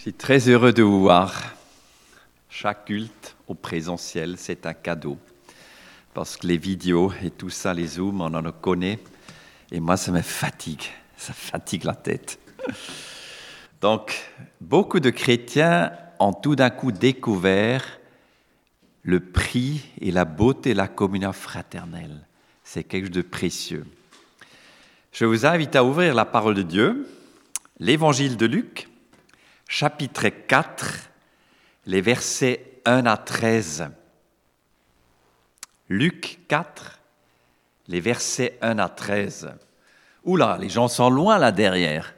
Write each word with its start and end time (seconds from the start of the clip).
Je 0.00 0.04
suis 0.04 0.14
très 0.14 0.48
heureux 0.48 0.72
de 0.72 0.82
vous 0.82 1.02
voir. 1.02 1.54
Chaque 2.48 2.86
culte 2.86 3.36
au 3.46 3.52
présentiel, 3.52 4.36
c'est 4.38 4.64
un 4.64 4.72
cadeau. 4.72 5.18
Parce 6.14 6.38
que 6.38 6.46
les 6.46 6.56
vidéos 6.56 7.12
et 7.22 7.30
tout 7.30 7.50
ça, 7.50 7.74
les 7.74 7.86
zooms, 7.86 8.22
on 8.22 8.32
en 8.32 8.50
connaît. 8.50 8.98
Et 9.70 9.78
moi, 9.78 9.98
ça 9.98 10.10
me 10.10 10.22
fatigue. 10.22 10.84
Ça 11.18 11.34
fatigue 11.34 11.84
la 11.84 11.94
tête. 11.94 12.38
Donc, 13.82 14.18
beaucoup 14.58 15.00
de 15.00 15.10
chrétiens 15.10 15.92
ont 16.18 16.32
tout 16.32 16.56
d'un 16.56 16.70
coup 16.70 16.92
découvert 16.92 17.84
le 19.02 19.20
prix 19.20 19.82
et 20.00 20.12
la 20.12 20.24
beauté 20.24 20.72
de 20.72 20.78
la 20.78 20.88
communion 20.88 21.34
fraternelle. 21.34 22.26
C'est 22.64 22.84
quelque 22.84 23.08
chose 23.08 23.16
de 23.16 23.20
précieux. 23.20 23.84
Je 25.12 25.26
vous 25.26 25.44
invite 25.44 25.76
à 25.76 25.84
ouvrir 25.84 26.14
la 26.14 26.24
parole 26.24 26.54
de 26.54 26.62
Dieu, 26.62 27.06
l'évangile 27.78 28.38
de 28.38 28.46
Luc, 28.46 28.86
chapitre 29.70 30.28
4, 30.28 31.10
les 31.86 32.00
versets 32.00 32.80
1 32.84 33.06
à 33.06 33.16
13. 33.16 33.88
Luc 35.88 36.40
4, 36.48 36.98
les 37.86 38.00
versets 38.00 38.58
1 38.62 38.80
à 38.80 38.88
13. 38.88 39.52
Oula, 40.24 40.58
les 40.60 40.68
gens 40.68 40.88
sont 40.88 41.08
loin 41.08 41.38
là 41.38 41.52
derrière. 41.52 42.14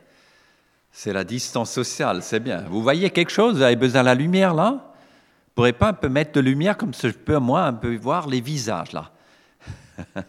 C'est 0.93 1.12
la 1.12 1.24
distance 1.24 1.70
sociale, 1.70 2.23
c'est 2.23 2.41
bien. 2.41 2.62
Vous 2.70 2.83
voyez 2.83 3.10
quelque 3.10 3.30
chose? 3.30 3.57
Vous 3.57 3.62
avez 3.62 3.77
besoin 3.77 4.01
de 4.01 4.07
la 4.07 4.15
lumière 4.15 4.55
là? 4.55 4.71
Vous 4.71 5.52
pourrez 5.55 5.74
pas 5.74 5.88
un 5.88 5.93
peu 5.93 6.09
mettre 6.09 6.32
de 6.32 6.41
lumière 6.41 6.79
comme 6.79 6.95
ça 6.95 7.09
je 7.09 7.15
peux 7.15 7.37
moi 7.38 7.65
un 7.65 7.74
peu 7.74 7.95
voir 7.96 8.29
les 8.29 8.41
visages 8.41 8.93
là? 8.93 9.12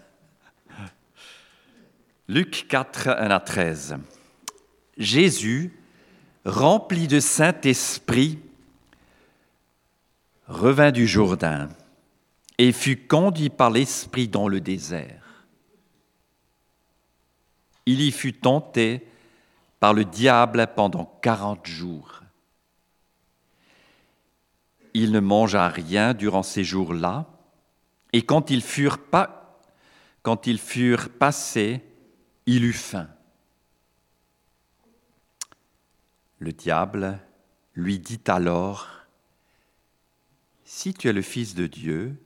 Luc 2.27 2.67
4, 2.67 3.07
1 3.07 3.31
à 3.31 3.39
13. 3.39 3.95
Jésus 4.97 5.73
rempli 6.45 7.07
de 7.07 7.19
Saint-Esprit, 7.19 8.39
revint 10.47 10.91
du 10.91 11.07
Jourdain 11.07 11.69
et 12.57 12.71
fut 12.71 12.97
conduit 12.97 13.49
par 13.49 13.71
l'Esprit 13.71 14.27
dans 14.27 14.47
le 14.47 14.61
désert. 14.61 15.45
Il 17.85 18.01
y 18.01 18.11
fut 18.11 18.33
tenté 18.33 19.05
par 19.79 19.93
le 19.93 20.05
diable 20.05 20.67
pendant 20.75 21.05
quarante 21.21 21.65
jours. 21.65 22.21
Il 24.93 25.11
ne 25.11 25.19
mangea 25.19 25.67
rien 25.67 26.13
durant 26.13 26.43
ces 26.43 26.63
jours-là, 26.63 27.25
et 28.13 28.21
quand 28.21 28.51
ils 28.51 28.61
furent, 28.61 28.99
pas, 28.99 29.59
quand 30.21 30.45
ils 30.45 30.59
furent 30.59 31.09
passés, 31.09 31.81
il 32.45 32.63
eut 32.63 32.73
faim. 32.73 33.09
Le 36.43 36.51
diable 36.51 37.19
lui 37.73 37.99
dit 37.99 38.19
alors, 38.27 38.89
Si 40.65 40.93
tu 40.93 41.07
es 41.07 41.13
le 41.13 41.21
Fils 41.21 41.55
de 41.55 41.67
Dieu, 41.67 42.21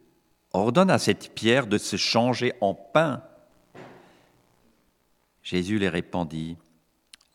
ordonne 0.53 0.89
à 0.89 0.97
cette 0.97 1.35
pierre 1.35 1.67
de 1.67 1.77
se 1.77 1.97
changer 1.97 2.53
en 2.59 2.73
pain. 2.73 3.21
Jésus 5.43 5.77
lui 5.77 5.88
répondit, 5.88 6.57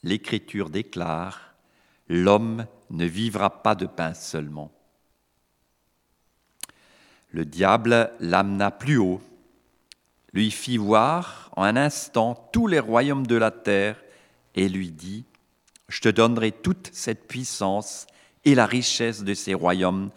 L'Écriture 0.03 0.71
déclare, 0.71 1.55
L'homme 2.09 2.67
ne 2.91 3.05
vivra 3.05 3.63
pas 3.63 3.77
de 3.77 3.87
pain 3.87 4.13
seulement. 4.13 4.73
Le 7.31 7.45
diable 7.45 8.11
l'amena 8.19 8.73
plus 8.73 8.97
haut, 8.97 9.23
lui 10.33 10.51
fit 10.51 10.79
voir 10.79 11.49
en 11.55 11.63
un 11.63 11.77
instant 11.77 12.51
tous 12.53 12.67
les 12.67 12.81
royaumes 12.81 13.29
de 13.29 13.37
la 13.37 13.53
terre 13.53 14.03
et 14.57 14.69
lui 14.69 14.91
dit, 14.91 15.25
je 15.89 16.01
te 16.01 16.09
donnerai 16.09 16.53
toute 16.53 16.91
cette 16.93 17.29
puissance 17.29 18.07
et 18.45 18.55
la 18.55 18.67
richesse 18.67 19.23
de 19.25 19.35
ces 19.35 19.55
royaumes. 19.55 20.11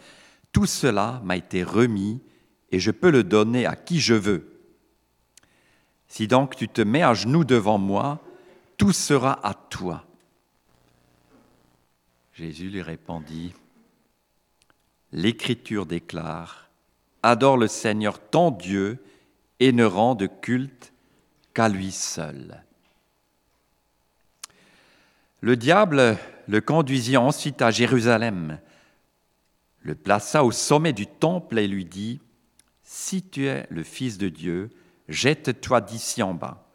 Tout 0.52 0.66
cela 0.66 1.20
m'a 1.24 1.36
été 1.36 1.62
remis 1.62 2.20
et 2.70 2.80
je 2.80 2.90
peux 2.90 3.10
le 3.10 3.24
donner 3.24 3.66
à 3.66 3.76
qui 3.76 4.00
je 4.00 4.14
veux. 4.14 4.56
Si 6.08 6.28
donc 6.28 6.56
tu 6.56 6.68
te 6.68 6.80
mets 6.80 7.02
à 7.02 7.14
genoux 7.14 7.44
devant 7.44 7.78
moi, 7.78 8.20
tout 8.76 8.92
sera 8.92 9.46
à 9.46 9.54
toi. 9.54 10.04
Jésus 12.32 12.68
lui 12.68 12.82
répondit, 12.82 13.54
L'Écriture 15.12 15.86
déclare, 15.86 16.68
Adore 17.22 17.56
le 17.56 17.68
Seigneur 17.68 18.20
ton 18.20 18.50
Dieu 18.50 19.02
et 19.58 19.72
ne 19.72 19.84
rends 19.84 20.14
de 20.14 20.26
culte 20.26 20.92
qu'à 21.54 21.68
lui 21.68 21.90
seul. 21.90 22.62
Le 25.40 25.56
diable 25.56 26.16
le 26.48 26.60
conduisit 26.60 27.16
ensuite 27.16 27.60
à 27.62 27.70
Jérusalem, 27.70 28.58
le 29.80 29.94
plaça 29.94 30.44
au 30.44 30.50
sommet 30.50 30.92
du 30.92 31.06
temple 31.06 31.58
et 31.58 31.68
lui 31.68 31.84
dit, 31.84 32.20
Si 32.82 33.22
tu 33.22 33.46
es 33.46 33.66
le 33.70 33.82
Fils 33.82 34.18
de 34.18 34.28
Dieu, 34.28 34.70
jette-toi 35.08 35.80
d'ici 35.80 36.22
en 36.22 36.34
bas, 36.34 36.66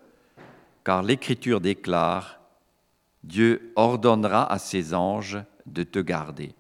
car 0.84 1.04
l'Écriture 1.04 1.60
déclare, 1.60 2.40
Dieu 3.24 3.74
ordonnera 3.76 4.52
à 4.52 4.58
ses 4.60 4.94
anges 4.94 5.40
de 5.66 5.84
te 5.84 6.00
garder. 6.00 6.54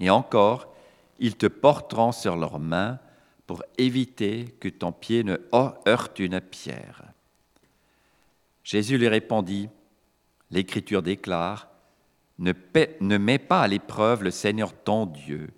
Et 0.00 0.10
encore, 0.10 0.72
ils 1.18 1.36
te 1.36 1.46
porteront 1.46 2.12
sur 2.12 2.36
leurs 2.36 2.58
mains 2.58 2.98
pour 3.46 3.62
éviter 3.78 4.44
que 4.60 4.68
ton 4.68 4.92
pied 4.92 5.24
ne 5.24 5.38
heurte 5.52 6.18
une 6.18 6.40
pierre. 6.40 7.04
Jésus 8.62 8.98
lui 8.98 9.08
répondit, 9.08 9.68
l'Écriture 10.50 11.02
déclare, 11.02 11.68
ne, 12.38 13.18
mets 13.18 13.38
pas 13.38 13.60
à 13.60 13.68
l'épreuve 13.68 14.22
le 14.22 14.30
Seigneur 14.30 14.72
ton 14.72 15.06
Dieu. 15.06 15.50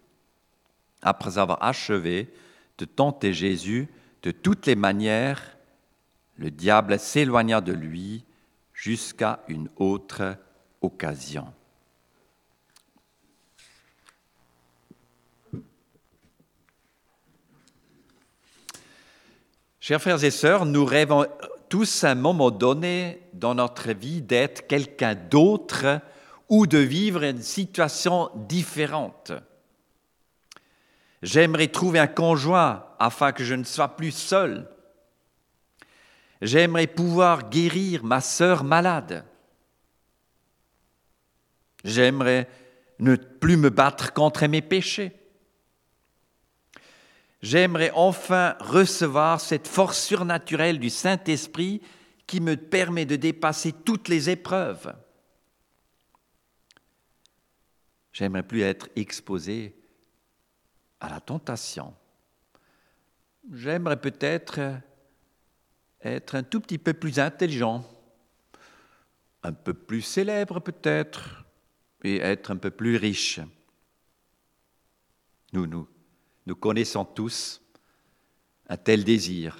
Après 1.00 1.38
avoir 1.38 1.62
achevé 1.62 2.32
de 2.78 2.84
tenter 2.84 3.32
Jésus 3.32 3.88
de 4.22 4.30
toutes 4.30 4.66
les 4.66 4.76
manières, 4.76 5.56
le 6.36 6.50
diable 6.50 6.98
s'éloigna 6.98 7.60
de 7.60 7.72
lui 7.72 8.24
jusqu'à 8.72 9.40
une 9.48 9.68
autre 9.76 10.36
occasion. 10.80 11.52
Chers 19.78 20.00
frères 20.00 20.22
et 20.22 20.30
sœurs, 20.30 20.64
nous 20.64 20.84
rêvons 20.84 21.26
tous 21.68 22.04
à 22.04 22.10
un 22.10 22.14
moment 22.14 22.50
donné 22.50 23.21
dans 23.42 23.56
notre 23.56 23.90
vie 23.90 24.22
d'être 24.22 24.68
quelqu'un 24.68 25.16
d'autre 25.16 26.00
ou 26.48 26.68
de 26.68 26.78
vivre 26.78 27.24
une 27.24 27.42
situation 27.42 28.30
différente. 28.36 29.32
J'aimerais 31.22 31.66
trouver 31.66 31.98
un 31.98 32.06
conjoint 32.06 32.86
afin 33.00 33.32
que 33.32 33.42
je 33.42 33.54
ne 33.54 33.64
sois 33.64 33.96
plus 33.96 34.12
seul. 34.12 34.70
J'aimerais 36.40 36.86
pouvoir 36.86 37.50
guérir 37.50 38.04
ma 38.04 38.20
sœur 38.20 38.62
malade. 38.62 39.24
J'aimerais 41.84 42.48
ne 43.00 43.16
plus 43.16 43.56
me 43.56 43.70
battre 43.70 44.12
contre 44.12 44.46
mes 44.46 44.62
péchés. 44.62 45.12
J'aimerais 47.42 47.90
enfin 47.96 48.54
recevoir 48.60 49.40
cette 49.40 49.66
force 49.66 50.00
surnaturelle 50.00 50.78
du 50.78 50.90
Saint-Esprit 50.90 51.82
qui 52.26 52.40
me 52.40 52.56
permet 52.56 53.04
de 53.04 53.16
dépasser 53.16 53.72
toutes 53.72 54.08
les 54.08 54.30
épreuves. 54.30 54.94
J'aimerais 58.12 58.42
plus 58.42 58.62
être 58.62 58.88
exposé 58.96 59.74
à 61.00 61.08
la 61.08 61.20
tentation. 61.20 61.94
J'aimerais 63.52 64.00
peut-être 64.00 64.60
être 66.02 66.34
un 66.34 66.42
tout 66.42 66.60
petit 66.60 66.78
peu 66.78 66.92
plus 66.92 67.18
intelligent, 67.18 67.84
un 69.42 69.52
peu 69.52 69.74
plus 69.74 70.02
célèbre 70.02 70.60
peut-être, 70.60 71.44
et 72.04 72.18
être 72.18 72.50
un 72.50 72.56
peu 72.56 72.70
plus 72.70 72.96
riche. 72.96 73.40
Nous, 75.52 75.66
nous 75.66 75.88
nous 76.46 76.56
connaissons 76.56 77.04
tous 77.04 77.62
un 78.68 78.76
tel 78.76 79.04
désir, 79.04 79.56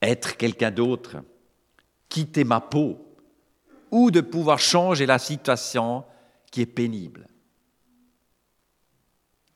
être 0.00 0.36
quelqu'un 0.36 0.70
d'autre, 0.70 1.22
quitter 2.12 2.44
ma 2.44 2.60
peau, 2.60 2.98
ou 3.90 4.10
de 4.10 4.20
pouvoir 4.20 4.58
changer 4.58 5.06
la 5.06 5.18
situation 5.18 6.04
qui 6.50 6.60
est 6.60 6.66
pénible. 6.66 7.26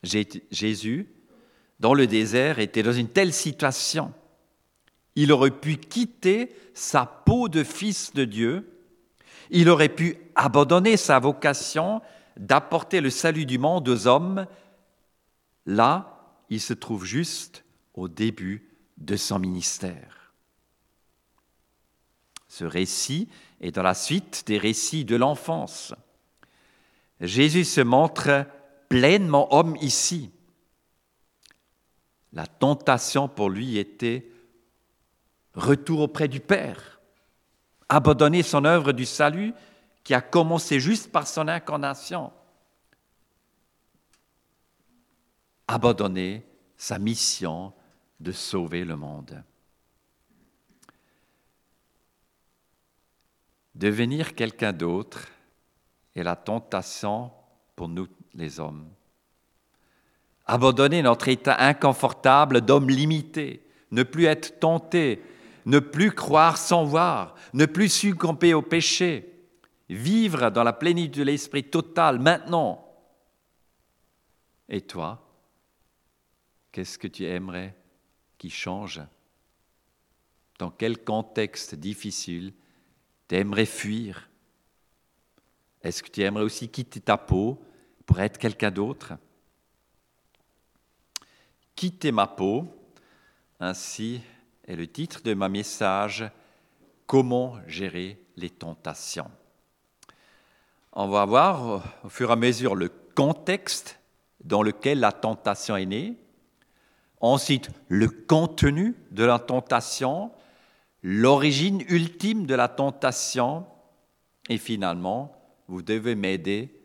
Jésus, 0.01 1.11
dans 1.79 1.93
le 1.93 2.07
désert, 2.07 2.57
était 2.57 2.81
dans 2.81 2.93
une 2.93 3.09
telle 3.09 3.33
situation. 3.33 4.11
Il 5.15 5.31
aurait 5.31 5.51
pu 5.51 5.77
quitter 5.77 6.55
sa 6.73 7.05
peau 7.05 7.47
de 7.47 7.63
fils 7.63 8.13
de 8.13 8.25
Dieu, 8.25 8.67
il 9.51 9.69
aurait 9.69 9.89
pu 9.89 10.17
abandonner 10.35 10.97
sa 10.97 11.19
vocation 11.19 12.01
d'apporter 12.37 13.01
le 13.01 13.11
salut 13.11 13.45
du 13.45 13.59
monde 13.59 13.87
aux 13.87 14.07
hommes 14.07 14.47
Là, 15.67 16.33
il 16.49 16.61
se 16.61 16.73
trouve 16.73 17.05
juste 17.05 17.65
au 17.93 18.07
début 18.07 18.69
de 18.97 19.17
son 19.17 19.37
ministère. 19.37 20.16
Ce 22.57 22.65
récit 22.65 23.29
est 23.61 23.69
dans 23.69 23.83
la 23.83 23.93
suite 23.93 24.45
des 24.47 24.57
récits 24.57 25.05
de 25.05 25.15
l'enfance. 25.15 25.93
Jésus 27.21 27.65
se 27.65 27.81
montre 27.81 28.47
pleinement 28.89 29.53
homme 29.53 29.75
ici. 29.79 30.31
La 32.33 32.47
tentation 32.47 33.27
pour 33.27 33.51
lui 33.51 33.77
était 33.77 34.31
retour 35.53 35.99
auprès 35.99 36.27
du 36.27 36.39
Père, 36.39 36.99
abandonner 37.89 38.41
son 38.41 38.65
œuvre 38.65 38.91
du 38.91 39.05
salut 39.05 39.53
qui 40.03 40.15
a 40.15 40.21
commencé 40.21 40.79
juste 40.79 41.11
par 41.11 41.27
son 41.27 41.47
incarnation, 41.47 42.33
abandonner 45.67 46.43
sa 46.75 46.97
mission 46.97 47.71
de 48.19 48.31
sauver 48.31 48.83
le 48.83 48.95
monde. 48.95 49.43
Devenir 53.77 54.33
quelqu'un 54.33 54.73
d'autre 54.73 55.27
est 56.15 56.23
la 56.23 56.35
tentation 56.35 57.29
pour 57.75 57.87
nous 57.87 58.07
les 58.33 58.59
hommes. 58.59 58.89
Abandonner 60.47 61.03
notre 61.03 61.27
état 61.27 61.61
inconfortable 61.63 62.61
d'homme 62.61 62.89
limité, 62.89 63.63
ne 63.91 64.01
plus 64.01 64.25
être 64.25 64.59
tenté, 64.59 65.21
ne 65.67 65.77
plus 65.77 66.11
croire 66.11 66.57
sans 66.57 66.85
voir, 66.85 67.35
ne 67.53 67.67
plus 67.67 67.89
succomber 67.89 68.55
au 68.55 68.63
péché, 68.63 69.31
vivre 69.89 70.49
dans 70.49 70.63
la 70.63 70.73
plénitude 70.73 71.19
de 71.19 71.23
l'esprit 71.23 71.63
total 71.63 72.17
maintenant. 72.17 72.83
Et 74.69 74.81
toi, 74.81 75.23
qu'est-ce 76.71 76.97
que 76.97 77.07
tu 77.07 77.25
aimerais 77.25 77.75
qui 78.39 78.49
change? 78.49 79.01
Dans 80.57 80.71
quel 80.71 80.97
contexte 81.03 81.75
difficile 81.75 82.53
tu 83.27 83.35
aimerais 83.35 83.65
fuir. 83.65 84.29
Est-ce 85.81 86.03
que 86.03 86.09
tu 86.09 86.21
aimerais 86.21 86.43
aussi 86.43 86.69
quitter 86.69 86.99
ta 86.99 87.17
peau 87.17 87.61
pour 88.05 88.19
être 88.19 88.37
quelqu'un 88.37 88.71
d'autre? 88.71 89.13
Quitter 91.75 92.11
ma 92.11 92.27
peau, 92.27 92.67
ainsi 93.59 94.21
est 94.67 94.75
le 94.75 94.87
titre 94.87 95.21
de 95.21 95.33
ma 95.33 95.49
message, 95.49 96.29
Comment 97.07 97.55
gérer 97.67 98.19
les 98.35 98.49
tentations. 98.49 99.31
On 100.91 101.07
va 101.07 101.23
voir 101.23 101.81
au 102.03 102.09
fur 102.09 102.29
et 102.29 102.33
à 102.33 102.35
mesure 102.35 102.75
le 102.75 102.89
contexte 103.15 103.97
dans 104.43 104.61
lequel 104.61 104.99
la 104.99 105.13
tentation 105.13 105.77
est 105.77 105.85
née, 105.85 106.17
ensuite 107.21 107.69
le 107.87 108.09
contenu 108.09 108.93
de 109.11 109.23
la 109.23 109.39
tentation, 109.39 110.31
l'origine 111.09 111.85
ultime 111.87 112.45
de 112.45 112.53
la 112.53 112.67
tentation, 112.67 113.65
et 114.49 114.57
finalement, 114.57 115.33
vous 115.69 115.81
devez 115.81 116.15
m'aider 116.15 116.81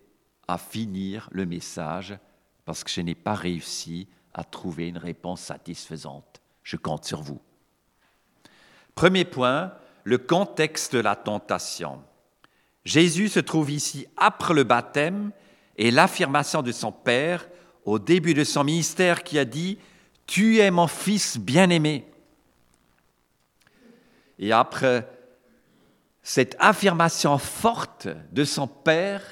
à 0.47 0.59
finir 0.59 1.29
le 1.33 1.45
message 1.45 2.17
parce 2.65 2.85
que 2.85 2.91
je 2.93 3.01
n'ai 3.01 3.17
pas 3.17 3.35
réussi 3.35 4.07
à 4.33 4.45
trouver 4.45 4.87
une 4.87 4.99
réponse 4.99 5.41
satisfaisante. 5.41 6.41
Je 6.63 6.77
compte 6.77 7.05
sur 7.05 7.21
vous. 7.21 7.41
Premier 8.95 9.25
point, 9.25 9.73
le 10.05 10.19
contexte 10.19 10.95
de 10.95 11.01
la 11.01 11.17
tentation. 11.17 12.01
Jésus 12.85 13.29
se 13.29 13.41
trouve 13.41 13.73
ici 13.73 14.07
après 14.17 14.55
le 14.55 14.63
baptême 14.63 15.33
et 15.77 15.91
l'affirmation 15.91 16.63
de 16.63 16.71
son 16.71 16.93
Père 16.93 17.49
au 17.85 17.99
début 17.99 18.35
de 18.35 18.45
son 18.45 18.63
ministère 18.63 19.25
qui 19.25 19.41
a 19.41 19.45
dit, 19.45 19.79
Tu 20.29 20.61
es 20.61 20.71
mon 20.71 20.87
Fils 20.87 21.39
bien-aimé. 21.39 22.07
Et 24.43 24.53
après 24.53 25.09
cette 26.23 26.55
affirmation 26.59 27.39
forte 27.39 28.09
de 28.31 28.45
son 28.45 28.67
Père, 28.67 29.23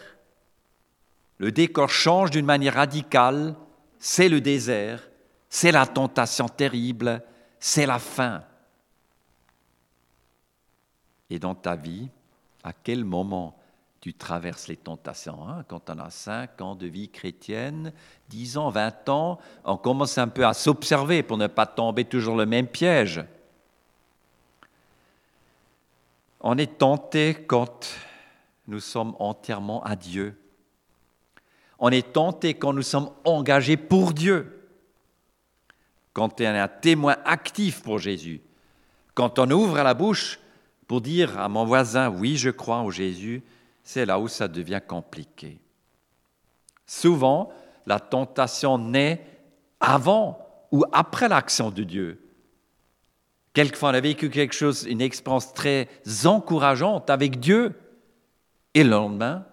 le 1.37 1.53
décor 1.53 1.91
change 1.91 2.31
d'une 2.31 2.47
manière 2.47 2.75
radicale, 2.75 3.55
c'est 3.99 4.31
le 4.31 4.41
désert, 4.41 5.07
c'est 5.51 5.73
la 5.73 5.87
tentation 5.87 6.49
terrible, 6.49 7.23
c'est 7.59 7.85
la 7.85 7.99
faim 7.99 8.43
et 11.31 11.39
dans 11.39 11.55
ta 11.55 11.77
vie, 11.77 12.09
à 12.65 12.73
quel 12.73 13.05
moment 13.05 13.57
tu 14.01 14.12
traverses 14.15 14.67
les 14.67 14.77
tentations. 14.77 15.49
Hein? 15.49 15.65
Quand 15.69 15.89
on 15.89 15.99
a 15.99 16.11
5 16.11 16.61
ans 16.61 16.75
de 16.75 16.87
vie 16.87 17.09
chrétienne, 17.09 17.93
10 18.29 18.59
ans, 18.59 18.71
20 18.71 19.09
ans, 19.09 19.39
on 19.65 19.77
commence 19.77 20.19
un 20.19 20.29
peu 20.29 20.45
à 20.45 20.55
s'observer 20.55 21.23
pour 21.23 21.39
ne 21.39 21.47
pas 21.47 21.67
tomber 21.67 22.05
toujours 22.05 22.37
le 22.37 22.47
même 22.47 22.67
piège. 22.67 23.23
On 26.40 26.56
est 26.56 26.78
tenté 26.78 27.34
quand 27.34 27.87
nous 28.66 28.81
sommes 28.81 29.14
entièrement 29.19 29.82
à 29.82 29.96
Dieu. 29.96 30.38
On 31.78 31.90
est 31.90 32.12
tenté 32.12 32.54
quand 32.54 32.72
nous 32.72 32.82
sommes 32.82 33.10
engagés 33.25 33.76
pour 33.76 34.12
Dieu. 34.12 34.69
Quand 36.12 36.40
on 36.40 36.44
est 36.44 36.58
un 36.58 36.69
témoin 36.69 37.16
actif 37.25 37.82
pour 37.82 37.98
Jésus. 37.98 38.40
Quand 39.14 39.38
on 39.38 39.50
ouvre 39.50 39.82
la 39.82 39.94
bouche 39.94 40.38
pour 40.87 41.00
dire 41.00 41.38
à 41.38 41.48
mon 41.48 41.64
voisin, 41.64 42.08
oui, 42.08 42.37
je 42.37 42.50
crois 42.50 42.78
en 42.78 42.90
Jésus, 42.90 43.42
c'est 43.82 44.06
là 44.06 44.19
où 44.19 44.28
ça 44.28 44.48
devient 44.48 44.81
compliqué. 44.87 45.60
Souvent, 46.87 47.52
la 47.87 48.00
tentation 48.00 48.78
naît 48.78 49.25
avant 49.78 50.46
ou 50.72 50.84
après 50.92 51.28
l'action 51.28 51.70
de 51.70 51.82
Dieu. 51.82 52.30
Quelquefois, 53.52 53.91
on 53.91 53.94
a 53.94 54.00
vécu 54.00 54.31
quelque 54.31 54.55
chose, 54.55 54.87
une 54.88 55.00
expérience 55.00 55.52
très 55.52 55.88
encourageante 56.25 57.11
avec 57.11 57.41
Dieu, 57.41 57.75
et 58.75 58.85
le 58.85 58.91
lendemain, 58.91 59.44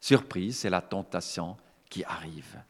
surprise, 0.00 0.58
c'est 0.58 0.70
la 0.70 0.80
tentation 0.80 1.56
qui 1.90 2.04
arrive. 2.04 2.62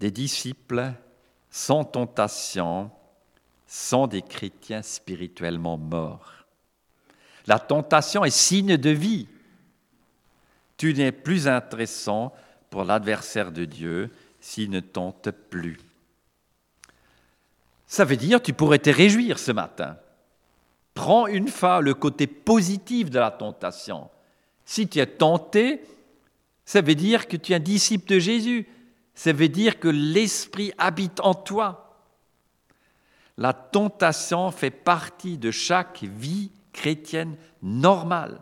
Des 0.00 0.10
disciples 0.10 0.92
sans 1.50 1.84
tentation 1.84 2.90
sont 3.66 4.06
des 4.06 4.22
chrétiens 4.22 4.82
spirituellement 4.82 5.78
morts. 5.78 6.32
La 7.46 7.58
tentation 7.58 8.24
est 8.24 8.30
signe 8.30 8.76
de 8.76 8.90
vie. 8.90 9.28
Tu 10.76 10.92
n'es 10.92 11.12
plus 11.12 11.48
intéressant 11.48 12.34
pour 12.68 12.84
l'adversaire 12.84 13.52
de 13.52 13.64
Dieu 13.64 14.10
s'il 14.40 14.70
ne 14.70 14.80
tente 14.80 15.30
plus. 15.30 15.78
Ça 17.96 18.04
veut 18.04 18.18
dire 18.18 18.42
tu 18.42 18.52
pourrais 18.52 18.78
te 18.78 18.90
réjouir 18.90 19.38
ce 19.38 19.52
matin. 19.52 19.96
Prends 20.92 21.26
une 21.28 21.48
fois 21.48 21.80
le 21.80 21.94
côté 21.94 22.26
positif 22.26 23.08
de 23.08 23.18
la 23.18 23.30
tentation. 23.30 24.10
Si 24.66 24.86
tu 24.86 24.98
es 24.98 25.06
tenté, 25.06 25.80
ça 26.66 26.82
veut 26.82 26.94
dire 26.94 27.26
que 27.26 27.38
tu 27.38 27.52
es 27.52 27.56
un 27.56 27.58
disciple 27.58 28.06
de 28.06 28.18
Jésus. 28.18 28.68
Ça 29.14 29.32
veut 29.32 29.48
dire 29.48 29.80
que 29.80 29.88
l'Esprit 29.88 30.74
habite 30.76 31.20
en 31.20 31.32
toi. 31.32 31.96
La 33.38 33.54
tentation 33.54 34.50
fait 34.50 34.70
partie 34.70 35.38
de 35.38 35.50
chaque 35.50 36.02
vie 36.02 36.52
chrétienne 36.74 37.38
normale. 37.62 38.40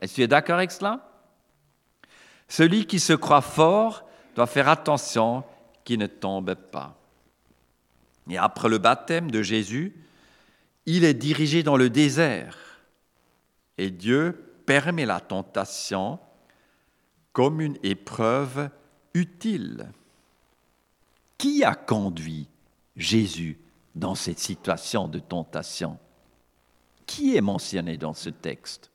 Est-ce 0.00 0.12
que 0.12 0.16
tu 0.16 0.22
es 0.22 0.28
d'accord 0.28 0.58
avec 0.58 0.70
cela? 0.70 1.00
Celui 2.46 2.86
qui 2.86 3.00
se 3.00 3.12
croit 3.12 3.40
fort 3.40 4.04
doit 4.36 4.46
faire 4.46 4.68
attention 4.68 5.42
qu'il 5.82 5.98
ne 5.98 6.06
tombe 6.06 6.54
pas. 6.54 6.99
Et 8.30 8.38
après 8.38 8.68
le 8.68 8.78
baptême 8.78 9.30
de 9.30 9.42
Jésus, 9.42 9.92
il 10.86 11.04
est 11.04 11.14
dirigé 11.14 11.62
dans 11.62 11.76
le 11.76 11.90
désert. 11.90 12.56
Et 13.76 13.90
Dieu 13.90 14.62
permet 14.66 15.04
la 15.04 15.20
tentation 15.20 16.20
comme 17.32 17.60
une 17.60 17.76
épreuve 17.82 18.70
utile. 19.14 19.90
Qui 21.38 21.64
a 21.64 21.74
conduit 21.74 22.48
Jésus 22.96 23.58
dans 23.94 24.14
cette 24.14 24.38
situation 24.38 25.08
de 25.08 25.18
tentation? 25.18 25.98
Qui 27.06 27.36
est 27.36 27.40
mentionné 27.40 27.96
dans 27.96 28.14
ce 28.14 28.30
texte? 28.30 28.90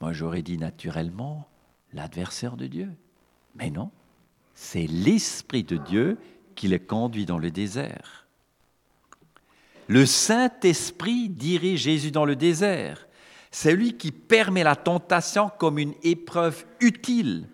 Moi 0.00 0.12
j'aurais 0.12 0.42
dit 0.42 0.58
naturellement 0.58 1.46
l'adversaire 1.92 2.56
de 2.56 2.66
Dieu. 2.66 2.90
Mais 3.54 3.70
non, 3.70 3.90
c'est 4.62 4.86
l'Esprit 4.86 5.64
de 5.64 5.76
Dieu 5.76 6.18
qui 6.54 6.68
le 6.68 6.78
conduit 6.78 7.26
dans 7.26 7.38
le 7.38 7.50
désert. 7.50 8.26
Le 9.88 10.06
Saint-Esprit 10.06 11.28
dirige 11.28 11.80
Jésus 11.80 12.12
dans 12.12 12.24
le 12.24 12.36
désert. 12.36 13.08
C'est 13.50 13.74
lui 13.74 13.96
qui 13.96 14.12
permet 14.12 14.62
la 14.62 14.76
tentation 14.76 15.50
comme 15.58 15.78
une 15.78 15.94
épreuve 16.02 16.64
utile 16.80 17.48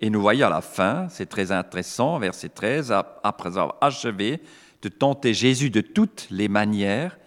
et 0.00 0.08
nous 0.08 0.20
voyons 0.20 0.46
à 0.46 0.50
la 0.50 0.62
fin, 0.62 1.08
c'est 1.10 1.28
très 1.28 1.52
intéressant, 1.52 2.18
verset 2.18 2.48
13, 2.48 2.94
après 3.22 3.48
avoir 3.48 3.76
achevé 3.82 4.40
de 4.80 4.88
tenter 4.88 5.34
Jésus 5.34 5.68
de 5.68 5.82
toutes 5.82 6.26
les 6.30 6.48
manières, 6.48 7.18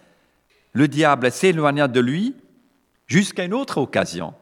le 0.72 0.88
diable 0.88 1.30
s'éloigna 1.30 1.86
de 1.86 2.00
lui 2.00 2.34
jusqu'à 3.06 3.44
une 3.44 3.54
autre 3.54 3.78
occasion. 3.78 4.34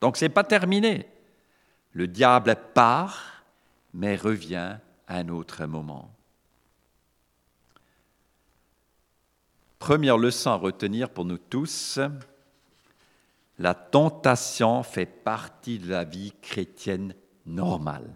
Donc 0.00 0.16
ce 0.16 0.24
n'est 0.24 0.28
pas 0.28 0.44
terminé. 0.44 1.06
Le 1.98 2.06
diable 2.06 2.54
part, 2.74 3.42
mais 3.92 4.14
revient 4.14 4.76
à 5.08 5.16
un 5.16 5.28
autre 5.30 5.66
moment. 5.66 6.08
Première 9.80 10.16
leçon 10.16 10.50
à 10.50 10.54
retenir 10.54 11.10
pour 11.10 11.24
nous 11.24 11.38
tous, 11.38 11.98
la 13.58 13.74
tentation 13.74 14.84
fait 14.84 15.06
partie 15.06 15.80
de 15.80 15.90
la 15.90 16.04
vie 16.04 16.32
chrétienne 16.40 17.16
normale. 17.44 18.08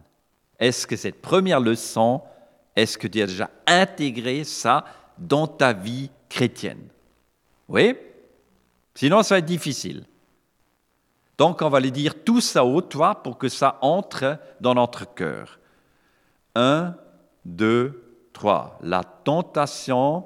Est-ce 0.61 0.87
que 0.87 0.95
cette 0.95 1.21
première 1.21 1.59
leçon, 1.59 2.23
est-ce 2.77 2.97
que 2.97 3.09
tu 3.09 3.21
as 3.21 3.27
déjà 3.27 3.51
intégré 3.67 4.45
ça 4.45 4.85
dans 5.19 5.49
ta 5.49 5.73
vie 5.73 6.09
chrétienne? 6.29 6.87
Oui? 7.67 7.97
Sinon, 8.95 9.25
ça 9.25 9.35
va 9.35 9.39
être 9.41 9.45
difficile. 9.45 10.05
Donc, 11.39 11.63
on 11.63 11.69
va 11.69 11.81
les 11.81 11.91
dire 11.91 12.23
tous 12.25 12.57
à 12.57 12.65
haute 12.65 12.95
voix 12.95 13.23
pour 13.23 13.39
que 13.39 13.49
ça 13.49 13.79
entre 13.81 14.39
dans 14.61 14.75
notre 14.75 15.13
cœur. 15.15 15.59
Un, 16.55 16.95
deux, 17.45 18.29
trois. 18.33 18.79
La 18.83 19.03
tentation 19.03 20.25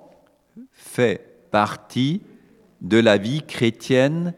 fait 0.73 1.49
partie 1.51 2.23
de 2.81 2.99
la 2.99 3.17
vie 3.17 3.43
chrétienne 3.43 4.35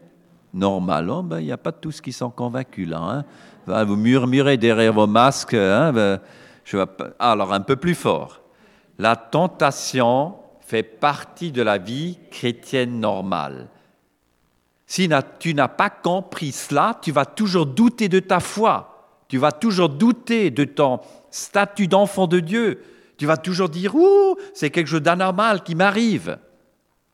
normale. 0.53 1.09
Oh, 1.09 1.23
ben, 1.23 1.39
il 1.39 1.45
n'y 1.45 1.51
a 1.51 1.57
pas 1.57 1.71
tous 1.71 2.01
qui 2.01 2.13
sont 2.13 2.29
convaincus 2.29 2.87
là. 2.87 3.25
Hein. 3.67 3.83
Vous 3.85 3.95
murmurez 3.95 4.57
derrière 4.57 4.93
vos 4.93 5.07
masques. 5.07 5.53
Hein, 5.53 5.91
ben, 5.91 6.19
je 6.63 6.77
Alors, 7.19 7.53
un 7.53 7.61
peu 7.61 7.75
plus 7.75 7.95
fort. 7.95 8.41
La 8.97 9.15
tentation 9.15 10.35
fait 10.61 10.83
partie 10.83 11.51
de 11.51 11.61
la 11.61 11.77
vie 11.77 12.19
chrétienne 12.29 12.99
normale. 12.99 13.69
Si 14.89 15.07
tu 15.37 15.53
n'as 15.53 15.67
pas 15.67 15.91
compris 15.91 16.51
cela, 16.51 16.97
tu 16.99 17.11
vas 17.11 17.27
toujours 17.27 17.67
douter 17.67 18.09
de 18.09 18.19
ta 18.19 18.39
foi. 18.39 19.21
Tu 19.27 19.37
vas 19.37 19.51
toujours 19.51 19.87
douter 19.87 20.49
de 20.49 20.63
ton 20.63 20.99
statut 21.29 21.87
d'enfant 21.87 22.25
de 22.25 22.39
Dieu. 22.39 22.81
Tu 23.15 23.27
vas 23.27 23.37
toujours 23.37 23.69
dire, 23.69 23.93
ouh, 23.93 24.35
c'est 24.55 24.71
quelque 24.71 24.87
chose 24.87 25.03
d'anormal 25.03 25.61
qui 25.61 25.75
m'arrive. 25.75 26.39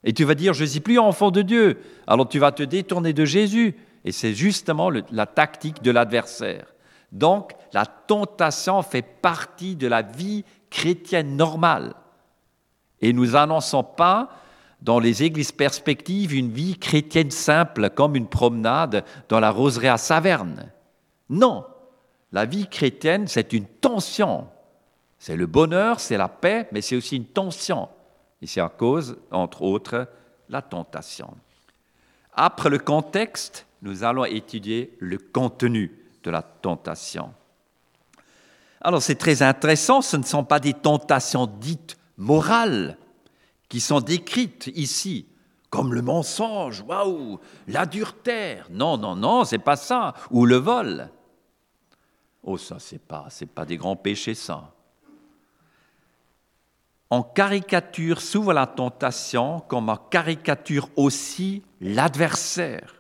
Et 0.06 0.14
tu 0.14 0.24
vas 0.24 0.36
dire, 0.36 0.54
je 0.54 0.64
ne 0.64 0.70
suis 0.70 0.80
plus 0.80 1.00
enfant 1.00 1.32
de 1.32 1.42
Dieu. 1.42 1.82
Alors 2.08 2.30
tu 2.30 2.40
vas 2.40 2.54
te 2.54 2.64
détourner 2.64 3.12
de 3.12 3.26
Jésus. 3.26 3.76
Et 4.06 4.14
c'est 4.14 4.34
justement 4.34 4.90
la 5.12 5.26
tactique 5.26 5.84
de 5.84 5.92
l'adversaire. 5.92 6.74
Donc, 7.12 7.52
la 7.74 7.86
tentation 7.86 8.84
fait 8.84 9.02
partie 9.02 9.76
de 9.76 9.88
la 9.88 10.02
vie 10.02 10.46
chrétienne 10.70 11.36
normale. 11.36 11.94
Et 13.02 13.12
nous 13.12 13.32
n'annonçons 13.32 13.84
pas 13.84 14.30
dans 14.82 15.00
les 15.00 15.24
églises 15.24 15.52
perspectives 15.52 16.34
une 16.34 16.52
vie 16.52 16.78
chrétienne 16.78 17.32
simple 17.32 17.90
comme 17.90 18.16
une 18.16 18.28
promenade 18.28 19.04
dans 19.30 19.40
la 19.40 19.52
roseraie 19.52 19.88
à 19.88 19.98
Saverne. 19.98 20.72
Non, 21.30 21.66
la 22.32 22.46
vie 22.46 22.68
chrétienne, 22.68 23.28
c'est 23.28 23.54
une 23.54 23.66
tension. 23.66 24.48
C'est 25.18 25.36
le 25.36 25.48
bonheur, 25.48 26.00
c'est 26.00 26.18
la 26.18 26.28
paix, 26.28 26.68
mais 26.72 26.82
c'est 26.82 26.96
aussi 26.96 27.16
une 27.16 27.26
tension. 27.26 27.90
Et 28.42 28.48
c'est 28.48 28.62
à 28.62 28.70
cause, 28.70 29.18
entre 29.32 29.62
autres, 29.62 30.08
la 30.50 30.62
tentation. 30.62 31.34
Après 32.34 32.70
le 32.70 32.80
contexte, 32.80 33.66
nous 33.82 34.04
allons 34.04 34.26
étudier 34.26 34.96
le 35.00 35.18
contenu 35.18 35.92
de 36.24 36.32
la 36.32 36.42
tentation. 36.42 37.34
Alors 38.82 39.02
c'est 39.02 39.16
très 39.16 39.42
intéressant, 39.42 40.02
ce 40.02 40.18
ne 40.18 40.24
sont 40.24 40.44
pas 40.44 40.60
des 40.60 40.74
tentations 40.74 41.48
dites 41.48 41.98
morales, 42.18 42.98
qui 43.70 43.80
sont 43.80 44.02
décrites 44.02 44.72
ici 44.76 45.28
comme 45.70 45.94
le 45.94 46.02
mensonge, 46.02 46.82
waouh, 46.88 47.40
l'adultère. 47.68 48.68
Non, 48.72 48.98
non, 48.98 49.16
non, 49.16 49.44
c'est 49.44 49.58
pas 49.58 49.76
ça. 49.76 50.14
Ou 50.32 50.46
le 50.46 50.56
vol. 50.56 51.10
Oh, 52.44 52.58
ça, 52.58 52.78
c'est 52.80 53.02
pas, 53.02 53.26
c'est 53.30 53.46
pas 53.46 53.66
des 53.66 53.76
grands 53.76 53.98
péchés, 53.98 54.36
ça. 54.36 54.72
On 57.10 57.24
caricature 57.24 58.22
souvent 58.22 58.54
la 58.54 58.68
tentation 58.68 59.60
comme 59.62 59.90
on 59.90 59.98
caricature 59.98 60.90
aussi 60.96 61.64
l'adversaire. 61.82 62.96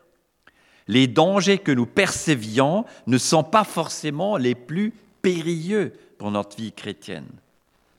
Les 0.88 1.08
dangers 1.08 1.58
que 1.58 1.72
nous 1.72 1.88
percevions 1.88 2.86
ne 3.08 3.18
sont 3.18 3.44
pas 3.44 3.64
forcément 3.64 4.38
les 4.38 4.54
plus 4.54 4.94
périlleux 5.22 5.94
pour 6.18 6.30
notre 6.30 6.58
vie 6.58 6.72
chrétienne. 6.72 7.30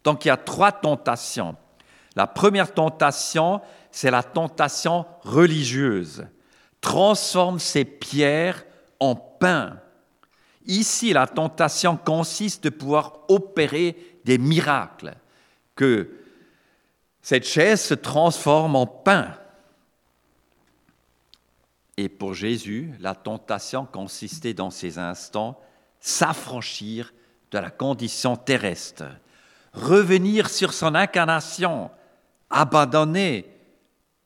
Donc 0.04 0.24
il 0.24 0.28
y 0.28 0.30
a 0.30 0.36
trois 0.36 0.70
tentations. 0.70 1.56
La 2.16 2.26
première 2.26 2.72
tentation, 2.72 3.60
c'est 3.90 4.10
la 4.10 4.22
tentation 4.22 5.04
religieuse. 5.20 6.26
Transforme 6.80 7.58
ces 7.58 7.84
pierres 7.84 8.64
en 8.98 9.14
pain. 9.14 9.78
Ici, 10.64 11.12
la 11.12 11.26
tentation 11.26 11.96
consiste 11.96 12.64
de 12.64 12.70
pouvoir 12.70 13.20
opérer 13.28 14.18
des 14.24 14.38
miracles, 14.38 15.14
que 15.76 16.10
cette 17.22 17.46
chaise 17.46 17.82
se 17.82 17.94
transforme 17.94 18.76
en 18.76 18.86
pain. 18.86 19.34
Et 21.96 22.08
pour 22.08 22.34
Jésus, 22.34 22.92
la 22.98 23.14
tentation 23.14 23.84
consistait 23.84 24.54
dans 24.54 24.70
ces 24.70 24.98
instants 24.98 25.60
s'affranchir 26.00 27.12
de 27.50 27.58
la 27.58 27.70
condition 27.70 28.36
terrestre, 28.36 29.04
revenir 29.72 30.48
sur 30.48 30.72
son 30.72 30.94
incarnation, 30.94 31.90
abandonner 32.50 33.46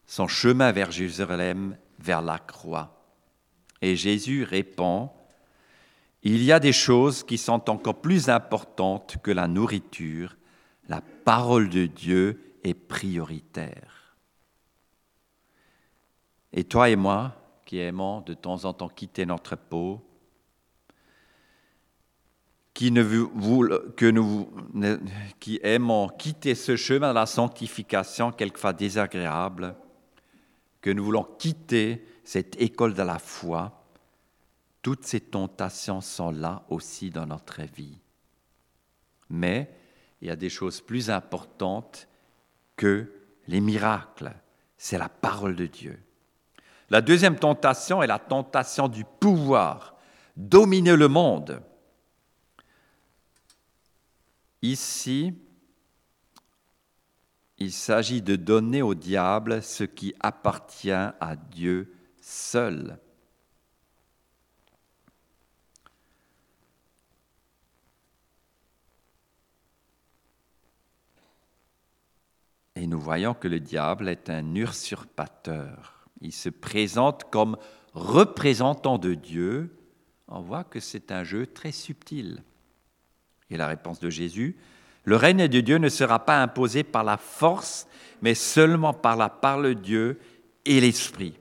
son 0.07 0.29
chemin 0.29 0.73
vers 0.73 0.91
Jérusalem, 0.91 1.77
vers 1.99 2.23
la 2.23 2.39
croix. 2.39 3.01
Et 3.83 3.97
Jésus 3.97 4.45
répond, 4.45 5.11
il 6.23 6.43
y 6.43 6.53
a 6.53 6.61
des 6.61 6.73
choses 6.73 7.23
qui 7.23 7.39
sont 7.39 7.71
encore 7.71 8.01
plus 8.01 8.29
importantes 8.29 9.17
que 9.23 9.31
la 9.31 9.49
nourriture. 9.49 10.37
La 10.89 11.01
parole 11.01 11.69
de 11.69 11.87
Dieu 11.87 12.59
est 12.63 12.75
prioritaire. 12.75 14.17
Et 16.53 16.65
toi 16.65 16.91
et 16.91 16.97
moi, 16.97 17.37
qui 17.65 17.79
aimons 17.79 18.21
de 18.23 18.35
temps 18.35 18.65
en 18.65 18.73
temps 18.73 18.89
quitter 18.89 19.25
notre 19.25 19.57
peau, 19.57 20.03
qui, 22.81 22.91
que 22.91 24.11
nous, 24.11 24.49
qui 25.39 25.61
aimons 25.63 26.09
quitter 26.09 26.55
ce 26.55 26.77
chemin 26.77 27.11
de 27.11 27.15
la 27.15 27.27
sanctification, 27.27 28.33
quelquefois 28.33 28.73
désagréable, 28.73 29.75
que 30.81 30.89
nous 30.89 31.05
voulons 31.05 31.29
quitter 31.39 32.03
cette 32.25 32.59
école 32.59 32.95
de 32.95 33.03
la 33.03 33.19
foi, 33.19 33.85
toutes 34.81 35.05
ces 35.05 35.21
tentations 35.21 36.01
sont 36.01 36.31
là 36.31 36.65
aussi 36.71 37.11
dans 37.11 37.27
notre 37.27 37.61
vie. 37.61 37.99
Mais 39.29 39.71
il 40.23 40.29
y 40.29 40.31
a 40.31 40.37
des 40.37 40.49
choses 40.49 40.81
plus 40.81 41.11
importantes 41.11 42.09
que 42.77 43.13
les 43.47 43.61
miracles. 43.61 44.33
C'est 44.79 44.97
la 44.97 45.11
parole 45.11 45.55
de 45.55 45.67
Dieu. 45.67 45.99
La 46.89 47.03
deuxième 47.03 47.37
tentation 47.37 48.03
est 48.03 48.07
la 48.07 48.19
tentation 48.19 48.89
du 48.89 49.05
pouvoir, 49.05 49.97
dominer 50.35 50.97
le 50.97 51.09
monde. 51.09 51.63
Ici, 54.63 55.33
il 57.59 57.73
s'agit 57.73 58.23
de 58.23 58.37
donner 58.37 58.83
au 58.83 58.95
diable 58.95 59.63
ce 59.63 59.85
qui 59.85 60.15
appartient 60.21 60.91
à 60.91 61.37
Dieu 61.37 61.95
seul. 62.21 62.99
Et 72.77 72.87
nous 72.87 73.01
voyons 73.01 73.35
que 73.35 73.47
le 73.47 73.61
diable 73.61 74.09
est 74.09 74.31
un 74.31 74.55
usurpateur. 74.55 76.09
Il 76.23 76.33
se 76.33 76.49
présente 76.49 77.31
comme 77.31 77.59
représentant 77.93 78.97
de 78.97 79.13
Dieu. 79.13 79.77
On 80.29 80.41
voit 80.41 80.65
que 80.65 80.81
c'est 80.81 81.13
un 81.13 81.23
jeu 81.23 81.47
très 81.47 81.73
subtil. 81.73 82.43
Et 83.51 83.57
la 83.57 83.67
réponse 83.67 84.01
de 84.01 84.11
Jésus, 84.11 84.57
le 85.05 85.17
règne 85.17 85.49
de 85.49 85.61
Dieu 85.61 85.79
ne 85.79 85.89
sera 85.89 86.25
pas 86.25 86.43
imposé 86.43 86.85
par 86.85 87.05
la 87.05 87.17
force, 87.17 87.87
mais 88.23 88.35
seulement 88.35 88.93
par 88.93 89.17
la 89.17 89.29
parole 89.29 89.75
Dieu 89.75 90.21
et 90.65 90.81
l'Esprit. 90.81 91.35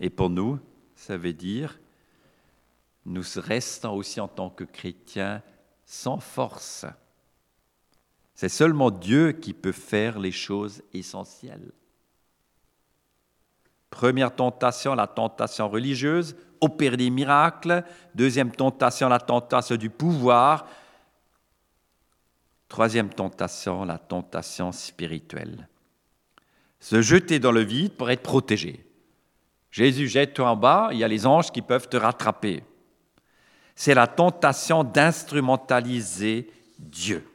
Et 0.00 0.10
pour 0.10 0.30
nous, 0.30 0.58
ça 0.94 1.16
veut 1.16 1.32
dire, 1.32 1.78
nous 3.04 3.22
restons 3.36 3.94
aussi 3.94 4.20
en 4.20 4.28
tant 4.28 4.50
que 4.50 4.64
chrétiens 4.64 5.42
sans 5.84 6.18
force. 6.18 6.86
C'est 8.34 8.48
seulement 8.48 8.90
Dieu 8.90 9.32
qui 9.32 9.54
peut 9.54 9.72
faire 9.72 10.18
les 10.18 10.32
choses 10.32 10.82
essentielles. 10.92 11.72
Première 13.88 14.34
tentation, 14.34 14.94
la 14.94 15.06
tentation 15.06 15.68
religieuse, 15.68 16.36
opérer 16.60 16.96
des 16.96 17.10
miracles. 17.10 17.84
Deuxième 18.14 18.50
tentation, 18.50 19.08
la 19.08 19.18
tentation 19.18 19.76
du 19.76 19.90
pouvoir. 19.90 20.66
Troisième 22.68 23.10
tentation, 23.10 23.84
la 23.84 23.98
tentation 23.98 24.72
spirituelle. 24.72 25.68
Se 26.80 27.00
jeter 27.00 27.38
dans 27.38 27.52
le 27.52 27.62
vide 27.62 27.92
pour 27.92 28.10
être 28.10 28.22
protégé. 28.22 28.84
Jésus, 29.70 30.08
jette-toi 30.08 30.50
en 30.50 30.56
bas, 30.56 30.88
il 30.92 30.98
y 30.98 31.04
a 31.04 31.08
les 31.08 31.26
anges 31.26 31.52
qui 31.52 31.62
peuvent 31.62 31.88
te 31.88 31.96
rattraper. 31.96 32.64
C'est 33.74 33.94
la 33.94 34.06
tentation 34.06 34.84
d'instrumentaliser 34.84 36.50
Dieu. 36.78 37.28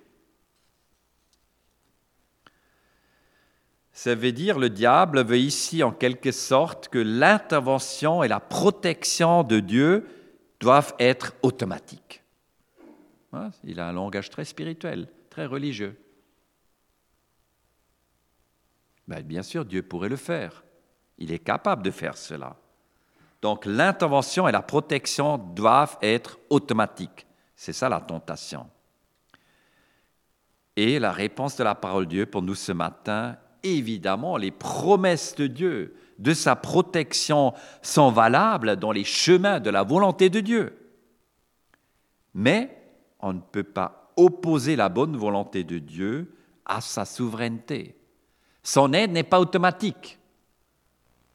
Ça 3.94 4.16
veut 4.16 4.32
dire 4.32 4.58
le 4.58 4.70
diable 4.70 5.24
veut 5.24 5.38
ici 5.38 5.84
en 5.84 5.92
quelque 5.92 6.32
sorte 6.32 6.88
que 6.88 7.00
l'intervention 7.00 8.24
et 8.24 8.28
la 8.28 8.40
protection 8.40 9.44
de 9.44 9.60
Dieu 9.60 10.08
doivent 10.60 10.96
être 11.00 11.34
automatiques. 11.42 12.24
Il 13.64 13.80
a 13.80 13.88
un 13.88 13.94
langage 13.94 14.30
très 14.30 14.46
spirituel, 14.46 15.08
très 15.30 15.46
religieux. 15.46 15.98
Ben, 19.08 19.22
bien 19.24 19.42
sûr, 19.42 19.66
Dieu 19.66 19.82
pourrait 19.82 20.10
le 20.10 20.16
faire. 20.16 20.64
Il 21.18 21.32
est 21.32 21.40
capable 21.40 21.84
de 21.84 21.92
faire 21.92 22.18
cela. 22.18 22.56
Donc 23.42 23.66
l'intervention 23.66 24.48
et 24.48 24.52
la 24.52 24.62
protection 24.62 25.38
doivent 25.38 25.98
être 26.02 26.40
automatiques. 26.50 27.26
C'est 27.56 27.74
ça 27.74 27.90
la 27.90 28.00
tentation. 28.00 28.70
Et 30.76 31.00
la 31.00 31.12
réponse 31.12 31.58
de 31.58 31.64
la 31.64 31.76
parole 31.76 32.06
de 32.06 32.12
Dieu 32.12 32.26
pour 32.26 32.42
nous 32.42 32.56
ce 32.56 32.72
matin, 32.72 33.38
évidemment, 33.64 34.38
les 34.38 34.52
promesses 34.52 35.36
de 35.36 35.48
Dieu, 35.48 35.96
de 36.20 36.34
sa 36.34 36.56
protection 36.56 37.54
sont 37.82 38.12
valables 38.12 38.76
dans 38.76 38.92
les 38.92 39.04
chemins 39.04 39.60
de 39.60 39.70
la 39.70 39.84
volonté 39.84 40.30
de 40.30 40.40
Dieu. 40.40 40.78
Mais 42.34 42.78
on 43.20 43.34
ne 43.34 43.40
peut 43.40 43.64
pas 43.64 44.14
opposer 44.16 44.76
la 44.76 44.90
bonne 44.90 45.18
volonté 45.18 45.64
de 45.64 45.80
Dieu 45.80 46.34
à 46.66 46.82
sa 46.82 47.06
souveraineté. 47.06 47.96
Son 48.64 48.94
aide 48.94 49.12
n'est 49.12 49.24
pas 49.24 49.40
automatique. 49.40 50.20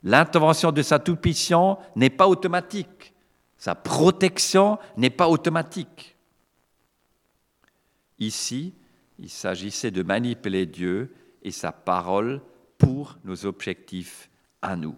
L'intervention 0.03 0.71
de 0.71 0.83
sa 0.83 0.99
tout-puissance 0.99 1.79
n'est 1.97 2.11
pas 2.11 2.29
automatique. 2.29 3.13
Sa 3.59 3.75
protection 3.75 4.79
n'est 4.97 5.11
pas 5.11 5.29
automatique. 5.29 6.17
Ici, 8.19 8.75
il 9.19 9.29
s'agissait 9.29 9.91
de 9.91 10.03
manipuler 10.03 10.67
Dieu 10.67 11.13
et 11.47 11.53
sa 11.53 11.71
parole 11.71 12.43
pour 12.77 13.17
nos 13.25 13.47
objectifs 13.47 14.29
à 14.61 14.75
nous. 14.77 14.97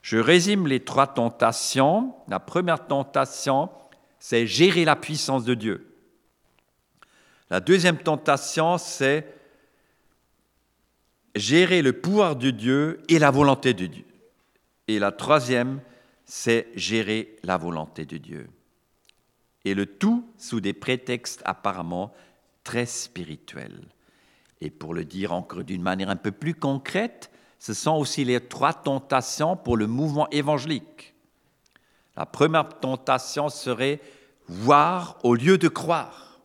Je 0.00 0.16
résume 0.16 0.68
les 0.68 0.80
trois 0.80 1.08
tentations. 1.08 2.14
La 2.28 2.38
première 2.38 2.86
tentation, 2.86 3.68
c'est 4.20 4.46
gérer 4.46 4.84
la 4.84 4.94
puissance 4.94 5.44
de 5.44 5.54
Dieu. 5.54 5.92
La 7.50 7.58
deuxième 7.58 7.98
tentation, 7.98 8.78
c'est 8.78 9.26
gérer 11.34 11.82
le 11.82 11.94
pouvoir 11.94 12.36
de 12.36 12.50
Dieu 12.50 13.02
et 13.08 13.18
la 13.18 13.32
volonté 13.32 13.74
de 13.74 13.86
Dieu. 13.86 14.04
Et 14.86 15.00
la 15.00 15.10
troisième, 15.10 15.80
c'est 16.26 16.68
gérer 16.76 17.36
la 17.42 17.56
volonté 17.56 18.06
de 18.06 18.18
Dieu. 18.18 18.48
Et 19.64 19.74
le 19.74 19.84
tout 19.84 20.30
sous 20.38 20.60
des 20.60 20.72
prétextes 20.74 21.42
apparemment 21.44 22.14
très 22.62 22.86
spirituels. 22.86 23.88
Et 24.60 24.70
pour 24.70 24.94
le 24.94 25.04
dire 25.04 25.32
encore 25.32 25.64
d'une 25.64 25.82
manière 25.82 26.10
un 26.10 26.16
peu 26.16 26.32
plus 26.32 26.54
concrète, 26.54 27.30
ce 27.58 27.74
sont 27.74 27.96
aussi 27.96 28.24
les 28.24 28.40
trois 28.40 28.72
tentations 28.72 29.56
pour 29.56 29.76
le 29.76 29.86
mouvement 29.86 30.28
évangélique. 30.30 31.14
La 32.16 32.26
première 32.26 32.68
tentation 32.80 33.48
serait 33.48 34.00
voir 34.48 35.18
au 35.22 35.34
lieu 35.34 35.58
de 35.58 35.68
croire. 35.68 36.40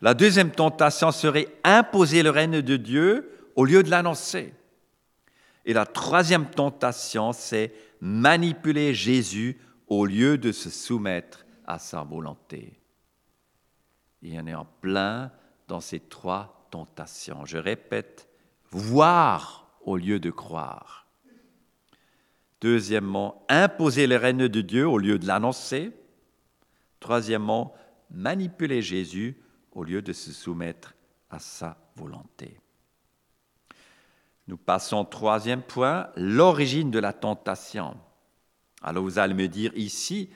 La 0.00 0.14
deuxième 0.14 0.50
tentation 0.50 1.10
serait 1.10 1.48
imposer 1.64 2.22
le 2.22 2.30
règne 2.30 2.62
de 2.62 2.76
Dieu 2.76 3.32
au 3.56 3.64
lieu 3.64 3.82
de 3.82 3.90
l'annoncer. 3.90 4.54
Et 5.64 5.72
la 5.72 5.86
troisième 5.86 6.48
tentation, 6.48 7.32
c'est 7.32 7.74
manipuler 8.00 8.94
Jésus 8.94 9.60
au 9.88 10.06
lieu 10.06 10.38
de 10.38 10.52
se 10.52 10.70
soumettre 10.70 11.44
à 11.66 11.78
sa 11.78 12.02
volonté. 12.02 12.80
Il 14.22 14.34
y 14.34 14.38
en 14.38 14.46
est 14.46 14.54
en 14.54 14.66
plein 14.80 15.30
dans 15.66 15.80
ces 15.80 16.00
trois 16.00 16.57
Je 17.44 17.58
répète, 17.58 18.28
voir 18.70 19.70
au 19.82 19.96
lieu 19.96 20.20
de 20.20 20.30
croire. 20.30 21.06
Deuxièmement, 22.60 23.44
imposer 23.48 24.06
le 24.06 24.16
règne 24.16 24.48
de 24.48 24.60
Dieu 24.60 24.86
au 24.88 24.98
lieu 24.98 25.18
de 25.18 25.26
l'annoncer. 25.26 25.92
Troisièmement, 27.00 27.74
manipuler 28.10 28.82
Jésus 28.82 29.36
au 29.72 29.84
lieu 29.84 30.02
de 30.02 30.12
se 30.12 30.32
soumettre 30.32 30.94
à 31.30 31.38
sa 31.38 31.76
volonté. 31.94 32.58
Nous 34.48 34.56
passons 34.56 34.98
au 34.98 35.04
troisième 35.04 35.62
point, 35.62 36.08
l'origine 36.16 36.90
de 36.90 36.98
la 36.98 37.12
tentation. 37.12 37.96
Alors 38.82 39.04
vous 39.04 39.18
allez 39.18 39.34
me 39.34 39.46
dire 39.46 39.72
ici, 39.76 40.30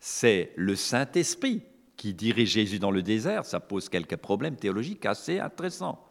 c'est 0.00 0.52
le 0.56 0.74
Saint-Esprit 0.74 1.62
qui 1.98 2.14
dirige 2.14 2.52
Jésus 2.52 2.78
dans 2.78 2.92
le 2.92 3.02
désert. 3.02 3.44
Ça 3.44 3.60
pose 3.60 3.90
quelques 3.90 4.16
problèmes 4.16 4.56
théologiques 4.56 5.04
assez 5.04 5.40
intéressants. 5.40 6.02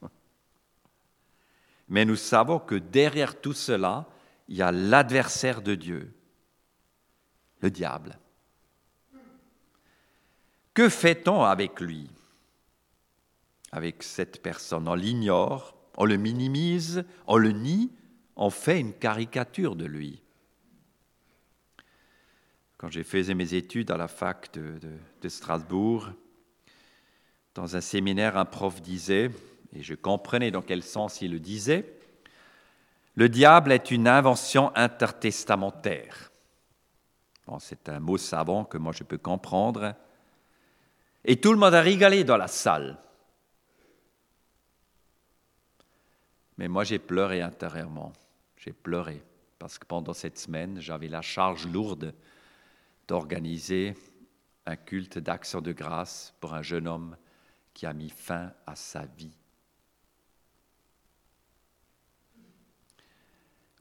Mais 1.88 2.06
nous 2.06 2.16
savons 2.16 2.58
que 2.58 2.76
derrière 2.76 3.38
tout 3.40 3.52
cela, 3.52 4.08
il 4.48 4.56
y 4.56 4.62
a 4.62 4.72
l'adversaire 4.72 5.60
de 5.60 5.74
Dieu, 5.74 6.14
le 7.60 7.70
diable. 7.70 8.18
Que 10.72 10.88
fait-on 10.88 11.42
avec 11.42 11.80
lui 11.80 12.08
Avec 13.72 14.02
cette 14.02 14.42
personne? 14.42 14.88
On 14.88 14.94
l'ignore, 14.94 15.76
on 15.96 16.04
le 16.04 16.16
minimise, 16.16 17.04
on 17.26 17.36
le 17.36 17.50
nie, 17.50 17.90
on 18.36 18.50
fait 18.50 18.78
une 18.78 18.92
caricature 18.92 19.74
de 19.74 19.86
lui. 19.86 20.22
Quand 22.78 22.90
j'ai 22.90 23.04
fait 23.04 23.34
mes 23.34 23.54
études 23.54 23.90
à 23.90 23.96
la 23.96 24.08
fac 24.08 24.52
de, 24.52 25.28
Strasbourg, 25.28 26.10
dans 27.54 27.74
un 27.74 27.80
séminaire, 27.80 28.36
un 28.36 28.44
prof 28.44 28.82
disait, 28.82 29.30
et 29.72 29.82
je 29.82 29.94
comprenais 29.94 30.50
dans 30.50 30.62
quel 30.62 30.82
sens 30.82 31.22
il 31.22 31.32
le 31.32 31.40
disait, 31.40 31.98
le 33.14 33.30
diable 33.30 33.72
est 33.72 33.90
une 33.90 34.06
invention 34.06 34.76
intertestamentaire. 34.76 36.30
c'est 37.60 37.88
un 37.88 37.98
mot 37.98 38.18
savant 38.18 38.64
que 38.64 38.76
moi 38.76 38.92
je 38.92 39.04
peux 39.04 39.18
comprendre. 39.18 39.94
Et 41.24 41.40
tout 41.40 41.52
le 41.52 41.58
monde 41.58 41.74
a 41.74 41.80
rigolé 41.80 42.24
dans 42.24 42.36
la 42.36 42.46
salle. 42.46 42.98
Mais 46.58 46.68
moi, 46.68 46.84
j'ai 46.84 46.98
pleuré 46.98 47.42
intérieurement. 47.42 48.12
J'ai 48.58 48.72
pleuré 48.72 49.22
parce 49.58 49.78
que 49.78 49.86
pendant 49.86 50.12
cette 50.12 50.38
semaine, 50.38 50.80
j'avais 50.80 51.08
la 51.08 51.22
charge 51.22 51.66
lourde 51.66 52.14
d'organiser 53.08 53.94
un 54.66 54.76
culte 54.76 55.18
d'action 55.18 55.60
de 55.60 55.72
grâce 55.72 56.34
pour 56.40 56.54
un 56.54 56.62
jeune 56.62 56.88
homme 56.88 57.16
qui 57.72 57.86
a 57.86 57.92
mis 57.92 58.10
fin 58.10 58.52
à 58.66 58.74
sa 58.74 59.06
vie. 59.06 59.36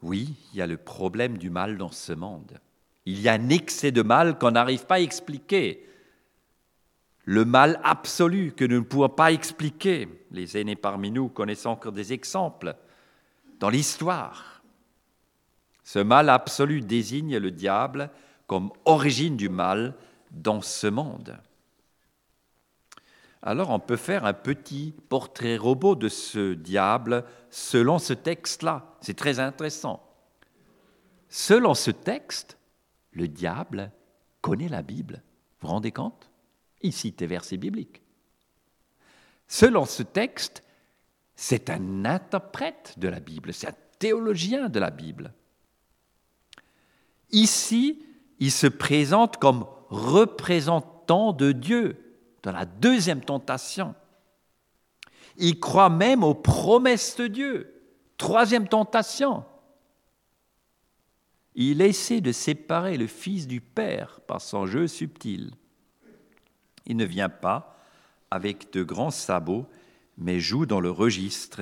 Oui, 0.01 0.35
il 0.53 0.57
y 0.57 0.61
a 0.61 0.67
le 0.67 0.77
problème 0.77 1.37
du 1.37 1.49
mal 1.49 1.77
dans 1.77 1.91
ce 1.91 2.13
monde. 2.13 2.59
Il 3.05 3.19
y 3.21 3.29
a 3.29 3.33
un 3.33 3.49
excès 3.49 3.91
de 3.91 4.01
mal 4.01 4.37
qu'on 4.37 4.51
n'arrive 4.51 4.85
pas 4.85 4.95
à 4.95 4.99
expliquer 4.99 5.85
le 7.25 7.43
mal 7.43 7.79
absolu 7.83 8.53
que 8.55 8.65
nous 8.65 8.77
ne 8.77 8.81
pouvons 8.81 9.09
pas 9.09 9.31
expliquer. 9.31 10.07
Les 10.31 10.57
aînés 10.57 10.75
parmi 10.75 11.09
nous 11.09 11.27
connaissent 11.27 11.65
encore 11.65 11.91
des 11.91 12.13
exemples 12.13 12.75
dans 13.59 13.69
l'histoire. 13.69 14.61
Ce 15.83 15.99
mal 15.99 16.29
absolu 16.29 16.81
désigne 16.81 17.37
le 17.37 17.51
diable 17.51 18.11
comme 18.47 18.71
origine 18.85 19.37
du 19.37 19.49
mal 19.49 19.95
dans 20.31 20.61
ce 20.61 20.87
monde. 20.87 21.37
Alors 23.41 23.69
on 23.69 23.79
peut 23.79 23.95
faire 23.95 24.25
un 24.25 24.33
petit 24.33 24.93
portrait 25.09 25.57
robot 25.57 25.95
de 25.95 26.09
ce 26.09 26.53
diable 26.53 27.23
selon 27.49 27.99
ce 27.99 28.13
texte-là. 28.13 28.95
C'est 29.01 29.15
très 29.15 29.39
intéressant. 29.39 30.01
Selon 31.29 31.73
ce 31.73 31.91
texte, 31.91 32.57
le 33.11 33.27
diable 33.27 33.91
connaît 34.41 34.69
la 34.69 34.81
Bible. 34.81 35.21
Vous 35.59 35.67
vous 35.67 35.73
rendez 35.73 35.91
compte? 35.91 36.29
Il 36.81 36.93
cite 36.93 37.19
des 37.19 37.27
versets 37.27 37.57
bibliques. 37.57 38.01
Selon 39.47 39.85
ce 39.85 40.03
texte, 40.03 40.63
c'est 41.35 41.69
un 41.69 42.05
interprète 42.05 42.95
de 42.97 43.07
la 43.07 43.19
Bible, 43.19 43.53
c'est 43.53 43.67
un 43.67 43.75
théologien 43.99 44.69
de 44.69 44.79
la 44.79 44.89
Bible. 44.89 45.33
Ici, 47.31 48.04
il 48.39 48.51
se 48.51 48.67
présente 48.67 49.37
comme 49.37 49.65
représentant 49.89 51.33
de 51.33 51.51
Dieu 51.51 52.19
dans 52.43 52.51
la 52.51 52.65
deuxième 52.65 53.21
tentation. 53.21 53.95
Il 55.37 55.59
croit 55.59 55.89
même 55.89 56.23
aux 56.23 56.33
promesses 56.33 57.15
de 57.17 57.27
Dieu. 57.27 57.81
Troisième 58.17 58.67
tentation. 58.67 59.43
Il 61.55 61.81
essaie 61.81 62.21
de 62.21 62.31
séparer 62.31 62.97
le 62.97 63.07
Fils 63.07 63.47
du 63.47 63.61
Père 63.61 64.19
par 64.21 64.41
son 64.41 64.65
jeu 64.65 64.87
subtil. 64.87 65.53
Il 66.85 66.97
ne 66.97 67.05
vient 67.05 67.29
pas 67.29 67.79
avec 68.29 68.71
de 68.73 68.83
grands 68.83 69.11
sabots, 69.11 69.65
mais 70.17 70.39
joue 70.39 70.65
dans 70.65 70.79
le 70.79 70.91
registre 70.91 71.61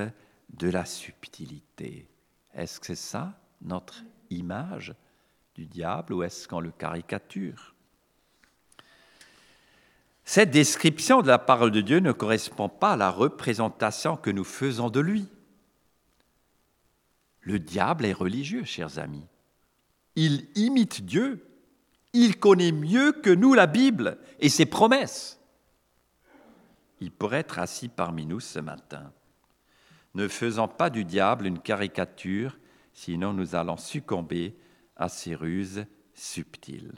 de 0.50 0.70
la 0.70 0.86
subtilité. 0.86 2.08
Est-ce 2.54 2.80
que 2.80 2.88
c'est 2.88 2.96
ça 2.96 3.40
notre 3.62 4.04
image? 4.30 4.94
Du 5.56 5.66
diable 5.66 6.14
ou 6.14 6.24
est-ce 6.24 6.48
qu'on 6.48 6.60
le 6.60 6.72
caricature? 6.72 7.74
Cette 10.26 10.52
description 10.52 11.22
de 11.22 11.28
la 11.28 11.38
parole 11.38 11.72
de 11.72 11.82
Dieu 11.82 12.00
ne 12.00 12.12
correspond 12.12 12.70
pas 12.70 12.94
à 12.94 12.98
la 12.98 13.10
représentation 13.10 14.16
que 14.16 14.30
nous 14.32 14.46
faisons 14.46 14.90
de 14.90 15.00
lui. 15.00 15.28
Le 17.42 17.60
diable 17.60 18.06
est 18.06 18.14
religieux, 18.14 18.64
chers 18.64 19.00
amis. 19.00 19.28
Il 20.16 20.48
imite 20.56 21.04
Dieu. 21.04 21.46
Il 22.14 22.40
connaît 22.40 22.72
mieux 22.72 23.12
que 23.12 23.32
nous 23.32 23.54
la 23.54 23.68
Bible 23.68 24.18
et 24.40 24.50
ses 24.50 24.66
promesses. 24.66 25.40
Il 27.02 27.12
pourrait 27.12 27.40
être 27.40 27.60
assis 27.60 27.90
parmi 27.90 28.26
nous 28.26 28.40
ce 28.40 28.60
matin. 28.60 29.12
Ne 30.14 30.28
faisant 30.28 30.68
pas 30.68 30.90
du 30.90 31.04
diable 31.04 31.48
une 31.48 31.60
caricature, 31.60 32.58
sinon 32.94 33.34
nous 33.34 33.56
allons 33.56 33.78
succomber 33.78 34.56
à 34.96 35.10
ses 35.10 35.36
ruses 35.36 35.86
subtiles. 36.14 36.94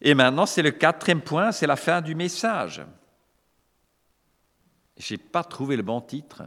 Et 0.00 0.14
maintenant, 0.14 0.46
c'est 0.46 0.62
le 0.62 0.70
quatrième 0.70 1.22
point, 1.22 1.52
c'est 1.52 1.66
la 1.66 1.76
fin 1.76 2.00
du 2.00 2.14
message. 2.14 2.82
Je 4.96 5.14
n'ai 5.14 5.18
pas 5.18 5.44
trouvé 5.44 5.76
le 5.76 5.82
bon 5.82 6.00
titre. 6.00 6.42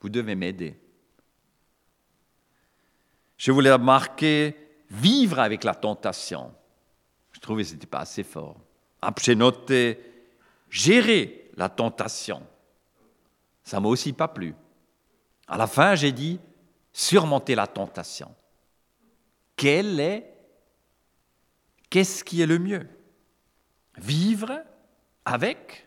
Vous 0.00 0.08
devez 0.08 0.34
m'aider. 0.34 0.78
Je 3.36 3.52
voulais 3.52 3.76
marquer 3.78 4.56
vivre 4.90 5.38
avec 5.38 5.64
la 5.64 5.74
tentation. 5.74 6.54
Je 7.32 7.40
trouvais 7.40 7.62
que 7.62 7.68
ce 7.68 7.74
n'était 7.74 7.86
pas 7.86 8.00
assez 8.00 8.22
fort. 8.22 8.60
J'ai 9.22 9.34
noté 9.34 10.00
gérer 10.70 11.50
la 11.56 11.68
tentation. 11.68 12.42
Ça 13.62 13.80
m'a 13.80 13.88
aussi 13.88 14.12
pas 14.12 14.28
plu. 14.28 14.54
À 15.46 15.56
la 15.56 15.66
fin, 15.66 15.94
j'ai 15.94 16.12
dit 16.12 16.40
surmonter 16.94 17.54
la 17.54 17.66
tentation. 17.66 18.34
Quel 19.56 20.00
est 20.00 20.30
Qu'est-ce 21.90 22.24
qui 22.24 22.40
est 22.40 22.46
le 22.46 22.58
mieux? 22.58 22.88
Vivre 23.98 24.64
avec? 25.24 25.86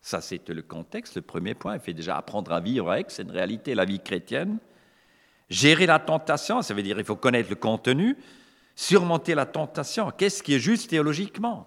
Ça, 0.00 0.20
c'est 0.20 0.48
le 0.48 0.62
contexte, 0.62 1.14
le 1.16 1.22
premier 1.22 1.54
point. 1.54 1.74
Il 1.74 1.80
fait 1.80 1.94
déjà 1.94 2.16
apprendre 2.16 2.52
à 2.52 2.60
vivre 2.60 2.90
avec, 2.90 3.10
c'est 3.10 3.22
une 3.22 3.30
réalité, 3.30 3.74
la 3.74 3.84
vie 3.84 4.00
chrétienne. 4.00 4.58
Gérer 5.48 5.86
la 5.86 6.00
tentation, 6.00 6.62
ça 6.62 6.74
veut 6.74 6.82
dire 6.82 6.98
il 6.98 7.04
faut 7.04 7.16
connaître 7.16 7.50
le 7.50 7.56
contenu. 7.56 8.16
Surmonter 8.74 9.34
la 9.34 9.46
tentation, 9.46 10.10
qu'est-ce 10.10 10.42
qui 10.42 10.54
est 10.54 10.60
juste 10.60 10.90
théologiquement? 10.90 11.66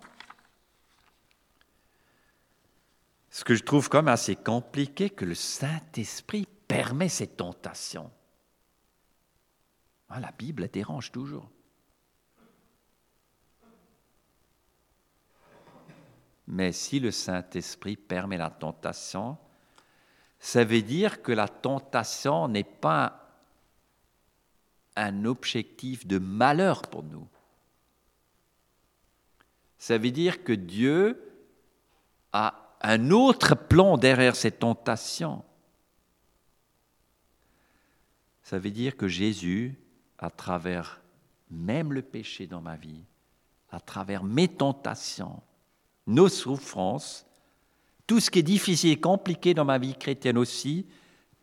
Ce 3.30 3.44
que 3.44 3.56
je 3.56 3.63
trouve 3.63 3.89
comme 3.89 4.08
assez 4.08 4.36
compliqué, 4.36 5.10
que 5.10 5.26
le 5.26 5.36
Saint-Esprit 5.36 6.48
permet 6.68 7.10
ces 7.10 7.28
tentations. 7.28 8.12
Ah, 10.10 10.19
la 10.19 10.32
Bible 10.32 10.69
dérange 10.69 11.12
toujours. 11.12 11.50
Mais 16.48 16.72
si 16.72 17.00
le 17.00 17.12
Saint-Esprit 17.12 17.95
permet 17.95 18.38
la 18.38 18.50
tentation, 18.50 19.38
ça 20.39 20.63
veut 20.63 20.82
dire 20.82 21.22
que 21.22 21.32
la 21.32 21.48
tentation 21.48 22.48
n'est 22.48 22.63
pas 22.63 23.30
un 24.95 25.26
objectif 25.26 26.08
de 26.08 26.17
malheur 26.17 26.82
pour 26.82 27.04
nous. 27.04 27.28
Ça 29.78 29.98
veut 29.98 30.12
dire 30.12 30.43
que 30.43 30.52
Dieu 30.52 31.22
a 32.34 32.76
un 32.82 33.12
autre 33.12 33.56
plan 33.56 33.98
derrière 33.98 34.36
ces 34.36 34.52
tentations. 34.52 35.43
Ça 38.41 38.58
veut 38.58 38.72
dire 38.72 38.98
que 38.98 39.08
Jésus, 39.08 39.78
à 40.20 40.30
travers 40.30 41.02
même 41.50 41.94
le 41.94 42.02
péché 42.02 42.46
dans 42.46 42.62
ma 42.62 42.76
vie, 42.76 43.04
à 43.72 43.80
travers 43.80 44.24
mes 44.24 44.48
tentations, 44.48 45.42
nos 46.06 46.30
souffrances, 46.30 47.26
tout 48.06 48.20
ce 48.20 48.30
qui 48.30 48.40
est 48.40 48.44
difficile 48.44 48.92
et 48.92 49.00
compliqué 49.00 49.54
dans 49.54 49.66
ma 49.66 49.78
vie 49.78 49.96
chrétienne 49.96 50.38
aussi, 50.38 50.86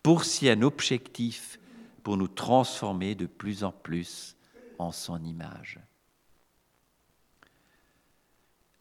poursuit 0.03 0.51
un 0.51 0.63
objectif 0.63 1.59
pour 2.03 2.17
nous 2.17 2.29
transformer 2.29 3.15
de 3.15 3.27
plus 3.27 3.65
en 3.65 3.73
plus 3.73 4.37
en 4.79 4.93
son 4.93 5.23
image. 5.25 5.81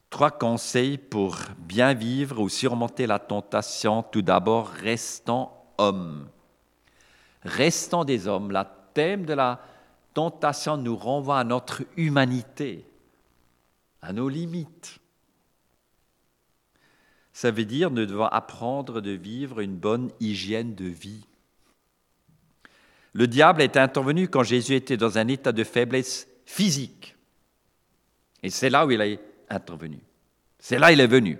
Trois 0.09 0.31
conseils 0.31 0.97
pour 0.97 1.37
bien 1.57 1.93
vivre 1.93 2.39
ou 2.39 2.49
surmonter 2.49 3.07
la 3.07 3.19
tentation. 3.19 4.03
Tout 4.03 4.21
d'abord, 4.21 4.67
restons 4.67 5.49
hommes. 5.77 6.29
Restons 7.43 8.05
des 8.05 8.27
hommes. 8.27 8.51
Le 8.51 8.63
thème 8.93 9.25
de 9.25 9.33
la 9.33 9.59
tentation 10.15 10.77
nous 10.77 10.95
renvoie 10.95 11.39
à 11.39 11.43
notre 11.43 11.83
humanité, 11.97 12.87
à 14.01 14.13
nos 14.13 14.29
limites. 14.29 14.99
Ça 17.33 17.51
veut 17.51 17.65
dire 17.65 17.91
nous 17.91 18.05
devons 18.05 18.25
apprendre 18.25 19.01
de 19.01 19.11
vivre 19.11 19.59
une 19.59 19.75
bonne 19.75 20.09
hygiène 20.19 20.73
de 20.73 20.85
vie. 20.85 21.25
Le 23.13 23.27
diable 23.27 23.61
est 23.61 23.77
intervenu 23.77 24.27
quand 24.27 24.43
Jésus 24.43 24.75
était 24.75 24.97
dans 24.97 25.17
un 25.17 25.27
état 25.27 25.51
de 25.51 25.63
faiblesse 25.63 26.27
physique. 26.45 27.15
Et 28.41 28.49
c'est 28.49 28.69
là 28.69 28.85
où 28.85 28.91
il 28.91 29.01
est 29.01 29.19
intervenu. 29.49 29.99
C'est 30.59 30.79
là 30.79 30.89
où 30.89 30.93
il 30.93 30.99
est 31.01 31.07
venu. 31.07 31.37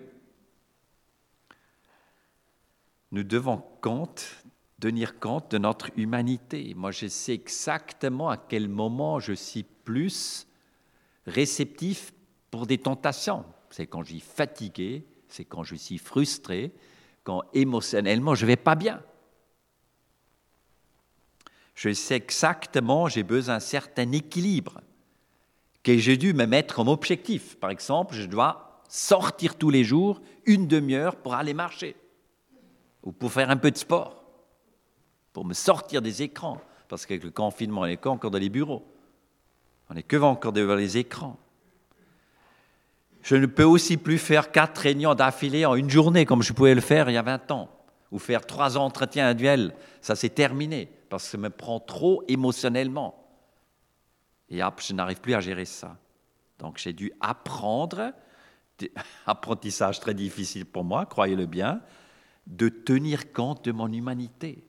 Nous 3.12 3.24
devons 3.24 3.58
compte, 3.82 4.44
tenir 4.86 5.20
compte 5.20 5.50
de 5.50 5.58
notre 5.58 5.90
humanité. 5.98 6.76
Moi, 6.76 6.92
je 6.92 7.08
sais 7.08 7.34
exactement 7.34 8.30
à 8.30 8.38
quel 8.38 8.70
moment 8.70 9.20
je 9.20 9.34
suis 9.34 9.64
plus 9.64 10.46
réceptif 11.26 12.14
pour 12.52 12.68
des 12.68 12.78
tentations. 12.78 13.46
C'est 13.72 13.88
quand 13.88 14.04
je 14.04 14.12
suis 14.12 14.20
fatigué, 14.20 15.08
c'est 15.28 15.44
quand 15.44 15.64
je 15.64 15.74
suis 15.74 15.98
frustré, 15.98 16.72
quand 17.24 17.42
émotionnellement 17.56 18.36
je 18.36 18.46
ne 18.46 18.50
vais 18.50 18.58
pas 18.58 18.76
bien. 18.76 19.02
Je 21.74 21.92
sais 21.92 22.18
exactement, 22.18 23.08
j'ai 23.08 23.24
besoin 23.24 23.56
d'un 23.56 23.60
certain 23.60 24.12
équilibre 24.12 24.82
que 25.82 25.98
j'ai 25.98 26.16
dû 26.16 26.36
me 26.36 26.46
mettre 26.46 26.76
comme 26.76 26.90
objectif. 26.90 27.56
Par 27.56 27.72
exemple, 27.72 28.14
je 28.14 28.28
dois 28.28 28.84
sortir 28.88 29.58
tous 29.58 29.72
les 29.72 29.84
jours 29.84 30.22
une 30.46 30.68
demi-heure 30.68 31.16
pour 31.16 31.34
aller 31.34 31.56
marcher 31.56 31.96
ou 33.02 33.12
pour 33.12 33.32
faire 33.32 33.50
un 33.50 33.58
peu 33.58 33.72
de 33.72 33.78
sport, 33.78 34.25
pour 35.36 35.44
me 35.44 35.54
sortir 35.54 36.02
des 36.02 36.22
écrans, 36.22 36.62
parce 36.88 37.06
qu'avec 37.06 37.26
le 37.26 37.30
confinement, 37.30 37.82
on 37.82 37.88
n'est 37.88 38.08
encore 38.08 38.32
dans 38.32 38.40
les 38.40 38.48
bureaux. 38.48 38.88
On 39.90 39.94
n'est 39.94 40.02
que 40.02 40.16
encore 40.16 40.54
devant 40.54 40.76
les 40.76 40.98
écrans. 40.98 41.38
Je 43.22 43.36
ne 43.36 43.46
peux 43.46 43.66
aussi 43.66 43.98
plus 43.98 44.18
faire 44.18 44.50
quatre 44.50 44.78
réunions 44.78 45.14
d'affilée 45.14 45.66
en 45.66 45.76
une 45.76 45.90
journée 45.90 46.26
comme 46.26 46.42
je 46.42 46.54
pouvais 46.54 46.74
le 46.74 46.80
faire 46.80 47.10
il 47.10 47.16
y 47.16 47.18
a 47.18 47.22
20 47.22 47.52
ans, 47.52 47.70
ou 48.14 48.18
faire 48.18 48.46
trois 48.46 48.78
entretiens 48.78 49.28
annuels. 49.28 49.76
Ça, 50.00 50.16
c'est 50.16 50.30
terminé, 50.30 50.90
parce 51.10 51.26
que 51.26 51.32
ça 51.32 51.38
me 51.38 51.50
prend 51.50 51.82
trop 51.82 52.24
émotionnellement. 52.30 53.28
Et 54.50 54.60
je 54.60 54.94
n'arrive 54.94 55.20
plus 55.20 55.34
à 55.34 55.42
gérer 55.42 55.66
ça. 55.66 55.98
Donc 56.60 56.78
j'ai 56.78 56.94
dû 56.94 57.12
apprendre, 57.20 58.14
apprentissage 59.26 60.00
très 60.00 60.14
difficile 60.14 60.66
pour 60.66 60.86
moi, 60.86 61.06
croyez-le 61.06 61.46
bien, 61.46 61.82
de 62.48 62.70
tenir 62.70 63.34
compte 63.34 63.66
de 63.66 63.74
mon 63.74 63.92
humanité. 63.92 64.64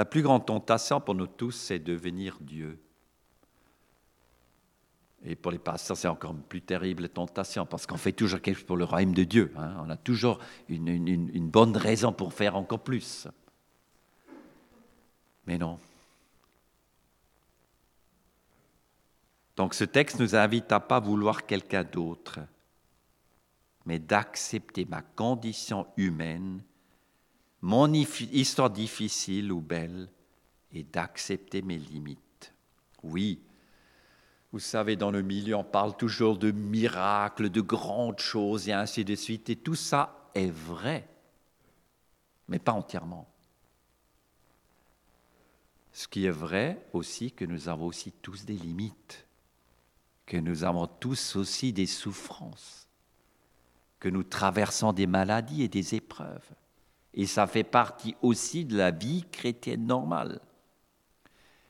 La 0.00 0.06
plus 0.06 0.22
grande 0.22 0.46
tentation 0.46 0.98
pour 0.98 1.14
nous 1.14 1.26
tous, 1.26 1.50
c'est 1.50 1.78
devenir 1.78 2.38
Dieu. 2.40 2.80
Et 5.22 5.36
pour 5.36 5.52
les 5.52 5.58
pasteurs, 5.58 5.94
c'est 5.94 6.08
encore 6.08 6.30
une 6.32 6.40
plus 6.40 6.62
terrible 6.62 7.10
tentation, 7.10 7.66
parce 7.66 7.86
qu'on 7.86 7.98
fait 7.98 8.12
toujours 8.12 8.40
quelque 8.40 8.56
chose 8.56 8.66
pour 8.66 8.78
le 8.78 8.84
royaume 8.84 9.12
de 9.12 9.24
Dieu. 9.24 9.52
Hein. 9.58 9.76
On 9.84 9.90
a 9.90 9.98
toujours 9.98 10.38
une, 10.70 10.88
une 10.88 11.50
bonne 11.50 11.76
raison 11.76 12.14
pour 12.14 12.32
faire 12.32 12.56
encore 12.56 12.82
plus. 12.82 13.28
Mais 15.44 15.58
non. 15.58 15.78
Donc 19.54 19.74
ce 19.74 19.84
texte 19.84 20.18
nous 20.18 20.34
invite 20.34 20.72
à 20.72 20.80
pas 20.80 21.00
vouloir 21.00 21.44
quelqu'un 21.44 21.84
d'autre, 21.84 22.40
mais 23.84 23.98
d'accepter 23.98 24.86
ma 24.86 25.02
condition 25.02 25.86
humaine, 25.98 26.62
mon 27.62 27.92
histoire 27.92 28.70
difficile 28.70 29.52
ou 29.52 29.60
belle, 29.60 30.08
et 30.72 30.84
d'accepter 30.84 31.62
mes 31.62 31.78
limites. 31.78 32.52
Oui, 33.02 33.40
vous 34.52 34.58
savez, 34.58 34.96
dans 34.96 35.10
le 35.10 35.22
milieu, 35.22 35.54
on 35.54 35.64
parle 35.64 35.96
toujours 35.96 36.36
de 36.36 36.50
miracles, 36.50 37.50
de 37.50 37.60
grandes 37.60 38.18
choses 38.18 38.68
et 38.68 38.72
ainsi 38.72 39.04
de 39.04 39.14
suite. 39.14 39.48
Et 39.50 39.56
tout 39.56 39.76
ça 39.76 40.30
est 40.34 40.50
vrai, 40.50 41.08
mais 42.48 42.58
pas 42.58 42.72
entièrement. 42.72 43.28
Ce 45.92 46.08
qui 46.08 46.24
est 46.24 46.30
vrai 46.30 46.84
aussi, 46.92 47.30
que 47.30 47.44
nous 47.44 47.68
avons 47.68 47.86
aussi 47.86 48.12
tous 48.12 48.44
des 48.44 48.56
limites, 48.56 49.26
que 50.26 50.36
nous 50.36 50.64
avons 50.64 50.86
tous 50.86 51.36
aussi 51.36 51.72
des 51.72 51.86
souffrances, 51.86 52.88
que 54.00 54.08
nous 54.08 54.22
traversons 54.22 54.92
des 54.92 55.06
maladies 55.06 55.62
et 55.62 55.68
des 55.68 55.94
épreuves. 55.94 56.48
Et 57.14 57.26
ça 57.26 57.46
fait 57.46 57.64
partie 57.64 58.14
aussi 58.22 58.64
de 58.64 58.76
la 58.76 58.90
vie 58.90 59.24
chrétienne 59.30 59.86
normale. 59.86 60.40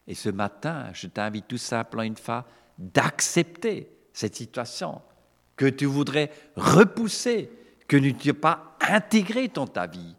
Et 0.07 0.15
ce 0.15 0.29
matin, 0.29 0.91
je 0.93 1.07
t'invite 1.07 1.49
tout 1.49 1.59
simplement 1.59 2.03
une 2.03 2.17
fois 2.17 2.47
d'accepter 2.79 3.91
cette 4.13 4.35
situation 4.35 5.01
que 5.57 5.67
tu 5.67 5.87
voudrais 5.87 6.31
repousser, 6.57 7.51
que 7.87 7.97
tu 7.97 8.29
n'as 8.29 8.35
pas 8.35 8.77
intégré 8.81 9.49
dans 9.49 9.67
ta 9.67 9.87
vie. 9.87 10.17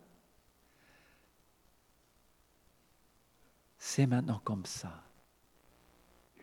C'est 3.78 4.06
maintenant 4.06 4.40
comme 4.44 4.66
ça. 4.66 5.04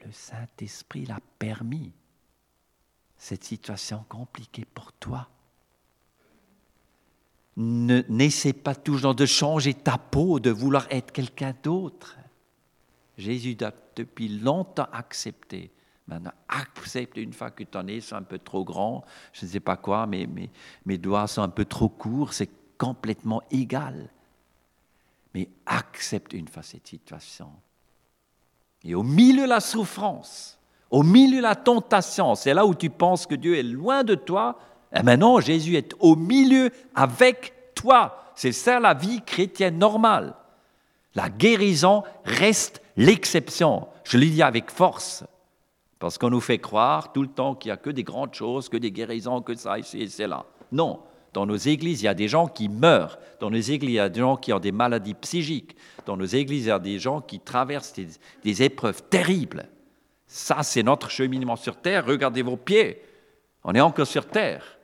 Le 0.05 0.13
Saint-Esprit 0.13 1.07
l'a 1.07 1.21
permis, 1.39 1.93
cette 3.17 3.45
situation 3.45 4.05
compliquée 4.09 4.65
pour 4.65 4.93
toi. 4.93 5.29
N'essaie 7.61 8.53
pas 8.53 8.77
toujours 8.77 9.17
de 9.17 9.27
changer 9.27 9.75
ta 9.75 9.99
peau, 9.99 10.39
de 10.39 10.51
vouloir 10.51 10.87
être 10.91 11.11
quelqu'un 11.11 11.53
d'autre. 11.61 12.17
Jésus 13.17 13.57
a 13.63 13.73
depuis 13.97 14.29
longtemps 14.29 14.87
accepté. 14.93 15.73
Maintenant, 16.07 16.33
accepte 16.49 17.17
une 17.17 17.33
fois 17.33 17.51
que 17.51 17.65
ton 17.65 17.83
nez 17.83 18.01
sont 18.01 18.15
un 18.15 18.23
peu 18.23 18.39
trop 18.39 18.65
grand, 18.65 19.05
je 19.33 19.45
ne 19.45 19.51
sais 19.51 19.61
pas 19.61 19.77
quoi, 19.77 20.07
mais 20.07 20.29
mes 20.87 20.99
doigts 20.99 21.27
sont 21.27 21.43
un 21.43 21.49
peu 21.49 21.65
trop 21.65 21.89
courts, 21.89 22.33
c'est 22.33 22.49
complètement 22.79 23.43
égal. 23.51 24.09
Mais 25.35 25.49
accepte 25.67 26.33
une 26.35 26.47
fois 26.47 26.63
cette 26.63 26.87
situation. 26.87 27.51
Et 28.85 28.95
au 28.95 29.03
milieu 29.03 29.43
de 29.43 29.49
la 29.49 29.61
souffrance, 29.61 30.61
au 30.91 31.03
milieu 31.03 31.39
de 31.39 31.43
la 31.43 31.57
tentation, 31.57 32.37
c'est 32.37 32.55
là 32.55 32.65
où 32.65 32.75
tu 32.75 32.89
penses 32.89 33.27
que 33.27 33.35
Dieu 33.35 33.57
est 33.57 33.65
loin 33.65 34.05
de 34.05 34.15
toi, 34.15 34.59
et 34.95 35.03
maintenant 35.03 35.41
Jésus 35.41 35.77
est 35.77 35.95
au 36.01 36.17
milieu 36.17 36.71
avec 36.95 37.53
toi. 37.75 38.33
C'est 38.35 38.53
ça 38.53 38.81
la 38.81 38.95
vie 38.95 39.23
chrétienne 39.23 39.79
normale. 39.79 40.35
La 41.15 41.29
guérison 41.29 42.05
reste 42.25 42.83
l'exception. 42.97 43.89
Je 44.05 44.19
le 44.19 44.27
dis 44.27 44.43
avec 44.43 44.71
force. 44.71 45.25
Parce 45.99 46.17
qu'on 46.17 46.31
nous 46.31 46.41
fait 46.41 46.59
croire 46.59 47.13
tout 47.13 47.23
le 47.23 47.29
temps 47.29 47.55
qu'il 47.55 47.71
n'y 47.71 47.75
a 47.75 47.77
que 47.77 47.91
des 47.91 48.05
grandes 48.05 48.35
choses, 48.35 48.69
que 48.69 48.77
des 48.77 48.93
guérisons, 48.93 49.43
que 49.43 49.55
ça, 49.55 49.79
ici 49.79 50.01
et 50.01 50.09
c'est 50.09 50.29
là. 50.29 50.45
Non. 50.71 51.01
Dans 51.33 51.45
nos 51.45 51.57
églises, 51.57 52.03
il 52.03 52.05
y 52.07 52.09
a 52.09 52.15
des 52.15 52.29
gens 52.29 52.47
qui 52.47 52.69
meurent. 52.69 53.19
Dans 53.41 53.51
nos 53.51 53.59
églises, 53.59 53.91
il 53.91 53.97
y 53.97 54.01
a 54.01 54.09
des 54.09 54.21
gens 54.21 54.37
qui 54.37 54.53
ont 54.53 54.61
des 54.61 54.73
maladies 54.73 55.15
psychiques. 55.15 55.77
Dans 56.07 56.17
nos 56.17 56.25
églises, 56.25 56.65
il 56.65 56.69
y 56.69 56.71
a 56.71 56.79
des 56.79 56.99
gens 56.99 57.21
qui 57.21 57.41
traversent 57.41 57.93
des, 57.93 58.09
des 58.43 58.63
épreuves 58.63 59.03
terribles. 59.11 59.69
Ça, 60.27 60.63
c'est 60.63 60.83
notre 60.83 61.11
cheminement 61.11 61.57
sur 61.57 61.77
terre. 61.77 62.07
Regardez 62.07 62.43
vos 62.43 62.57
pieds. 62.57 63.03
On 63.65 63.75
est 63.75 63.81
encore 63.81 64.07
sur 64.07 64.27
terre. 64.27 64.78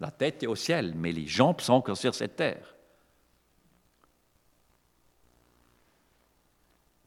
La 0.00 0.10
tête 0.10 0.42
est 0.42 0.46
au 0.46 0.56
ciel, 0.56 0.94
mais 0.94 1.12
les 1.12 1.26
jambes 1.26 1.60
sont 1.60 1.74
encore 1.74 1.96
sur 1.96 2.14
cette 2.14 2.36
terre. 2.36 2.74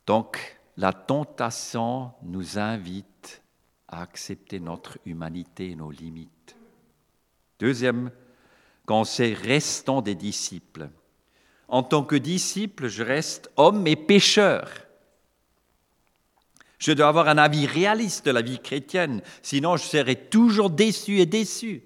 Donc, 0.08 0.60
la 0.75 0.91
tentation 0.91 2.12
nous 2.23 2.58
invite 2.58 3.43
à 3.88 4.02
accepter 4.02 4.60
notre 4.60 4.97
humanité 5.06 5.71
et 5.71 5.75
nos 5.75 5.91
limites. 5.91 6.56
Deuxième 7.60 8.12
conseil, 8.86 9.36
restons 9.36 10.02
des 10.02 10.15
disciples. 10.15 10.89
En 11.67 11.84
tant 11.84 12.04
que 12.04 12.15
disciple, 12.15 12.88
je 12.88 13.04
reste 13.04 13.52
homme 13.56 13.86
et 13.86 13.95
pécheur. 13.95 14.67
Je 16.80 16.93
dois 16.93 17.10
avoir 17.10 17.28
un 17.28 17.38
avis 17.38 17.67
réaliste 17.67 18.25
de 18.25 18.32
la 18.32 18.41
vie 18.41 18.60
chrétienne, 18.60 19.21
sinon 19.43 19.78
je 19.78 19.84
serai 19.84 20.15
toujours 20.15 20.71
déçu 20.71 21.19
et 21.19 21.28
déçu. 21.28 21.84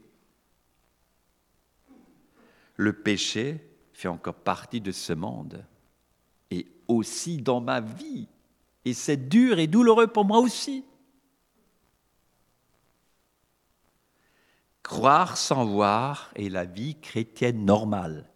Le 2.84 2.92
péché 2.92 3.66
fait 3.94 4.10
encore 4.10 4.36
partie 4.36 4.82
de 4.82 4.92
ce 4.92 5.14
monde 5.14 5.64
et 6.52 6.68
aussi 6.90 7.38
dans 7.38 7.62
ma 7.62 7.80
vie. 7.80 8.28
Et 8.84 8.94
c'est 8.94 9.30
dur 9.30 9.58
et 9.58 9.68
douloureux 9.68 10.08
pour 10.08 10.26
moi 10.26 10.40
aussi. 10.40 10.84
Croire 14.82 15.38
sans 15.38 15.64
voir 15.64 16.30
est 16.36 16.50
la 16.50 16.66
vie 16.66 16.96
chrétienne 17.00 17.64
normale. 17.64 18.30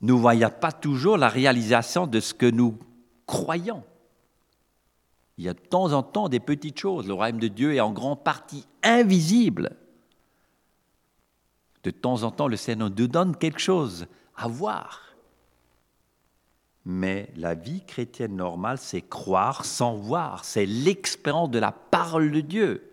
Nous 0.00 0.16
ne 0.16 0.20
voyons 0.22 0.48
pas 0.48 0.72
toujours 0.72 1.18
la 1.18 1.28
réalisation 1.28 2.06
de 2.06 2.18
ce 2.18 2.32
que 2.32 2.46
nous 2.46 2.78
croyons. 3.26 3.84
Il 5.36 5.44
y 5.44 5.50
a 5.50 5.52
de 5.52 5.60
temps 5.60 5.92
en 5.92 6.02
temps 6.02 6.30
des 6.30 6.40
petites 6.40 6.78
choses. 6.78 7.06
Le 7.06 7.12
royaume 7.12 7.40
de 7.40 7.48
Dieu 7.48 7.74
est 7.74 7.80
en 7.80 7.92
grande 7.92 8.24
partie 8.24 8.66
invisible. 8.82 9.76
De 11.84 11.90
temps 11.90 12.22
en 12.22 12.30
temps, 12.30 12.48
le 12.48 12.56
Seigneur 12.56 12.90
nous 12.90 13.08
donne 13.08 13.36
quelque 13.36 13.58
chose 13.58 14.06
à 14.36 14.48
voir. 14.48 15.14
Mais 16.84 17.30
la 17.36 17.54
vie 17.54 17.84
chrétienne 17.84 18.36
normale, 18.36 18.78
c'est 18.78 19.02
croire 19.02 19.64
sans 19.64 19.94
voir. 19.94 20.44
C'est 20.44 20.66
l'expérience 20.66 21.50
de 21.50 21.58
la 21.58 21.72
parole 21.72 22.30
de 22.30 22.40
Dieu. 22.40 22.88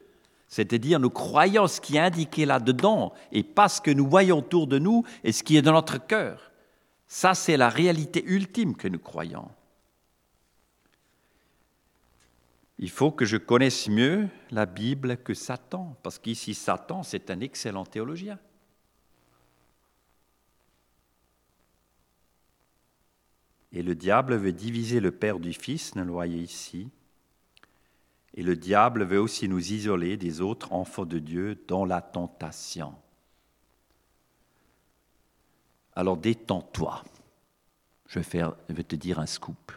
C'est-à-dire, 0.47 0.99
nous 0.99 1.09
croyons 1.09 1.67
ce 1.67 1.79
qui 1.81 1.97
est 1.97 1.99
indiqué 1.99 2.45
là-dedans 2.45 3.13
et 3.31 3.43
pas 3.43 3.69
ce 3.69 3.81
que 3.81 3.91
nous 3.91 4.07
voyons 4.07 4.39
autour 4.39 4.67
de 4.67 4.79
nous 4.79 5.03
et 5.23 5.31
ce 5.31 5.43
qui 5.43 5.57
est 5.57 5.61
dans 5.61 5.73
notre 5.73 6.05
cœur. 6.05 6.51
Ça, 7.07 7.33
c'est 7.33 7.57
la 7.57 7.69
réalité 7.69 8.23
ultime 8.25 8.75
que 8.75 8.87
nous 8.87 8.99
croyons. 8.99 9.49
Il 12.77 12.89
faut 12.89 13.11
que 13.11 13.25
je 13.25 13.37
connaisse 13.37 13.89
mieux 13.89 14.29
la 14.51 14.65
Bible 14.65 15.17
que 15.17 15.33
Satan, 15.33 15.97
parce 16.01 16.17
qu'ici, 16.17 16.53
Satan, 16.53 17.03
c'est 17.03 17.29
un 17.29 17.41
excellent 17.41 17.85
théologien. 17.85 18.39
Et 23.71 23.83
le 23.83 23.95
diable 23.95 24.35
veut 24.35 24.51
diviser 24.51 24.99
le 24.99 25.11
Père 25.11 25.39
du 25.39 25.53
Fils, 25.53 25.95
nous 25.95 26.03
le 26.03 26.11
voyez 26.11 26.39
ici. 26.39 26.89
Et 28.33 28.43
le 28.43 28.55
diable 28.55 29.03
veut 29.03 29.19
aussi 29.19 29.47
nous 29.47 29.71
isoler 29.71 30.17
des 30.17 30.41
autres 30.41 30.73
enfants 30.73 31.05
de 31.05 31.19
Dieu 31.19 31.63
dans 31.67 31.85
la 31.85 32.01
tentation. 32.01 32.95
Alors 35.95 36.17
détends-toi. 36.17 37.03
Je 38.07 38.19
vais, 38.19 38.83
te 38.83 38.95
dire 38.95 39.19
un 39.19 39.27
scoop. 39.27 39.71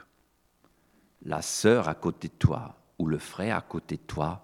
La 1.24 1.42
sœur 1.42 1.88
à 1.88 1.94
côté 1.94 2.28
de 2.28 2.34
toi 2.34 2.76
ou 2.98 3.06
le 3.06 3.18
frère 3.18 3.56
à 3.56 3.60
côté 3.60 3.96
de 3.96 4.02
toi, 4.02 4.42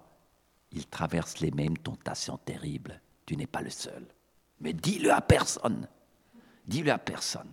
ils 0.71 0.85
traversent 0.85 1.39
les 1.39 1.51
mêmes 1.51 1.77
tentations 1.77 2.37
terribles. 2.37 3.01
Tu 3.25 3.35
n'es 3.35 3.47
pas 3.47 3.61
le 3.61 3.71
seul. 3.71 4.05
Mais 4.61 4.73
dis-le 4.73 5.11
à 5.11 5.21
personne. 5.21 5.87
Dis-le 6.67 6.91
à 6.91 6.99
personne. 6.99 7.49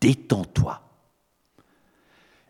Détends-toi. 0.00 0.87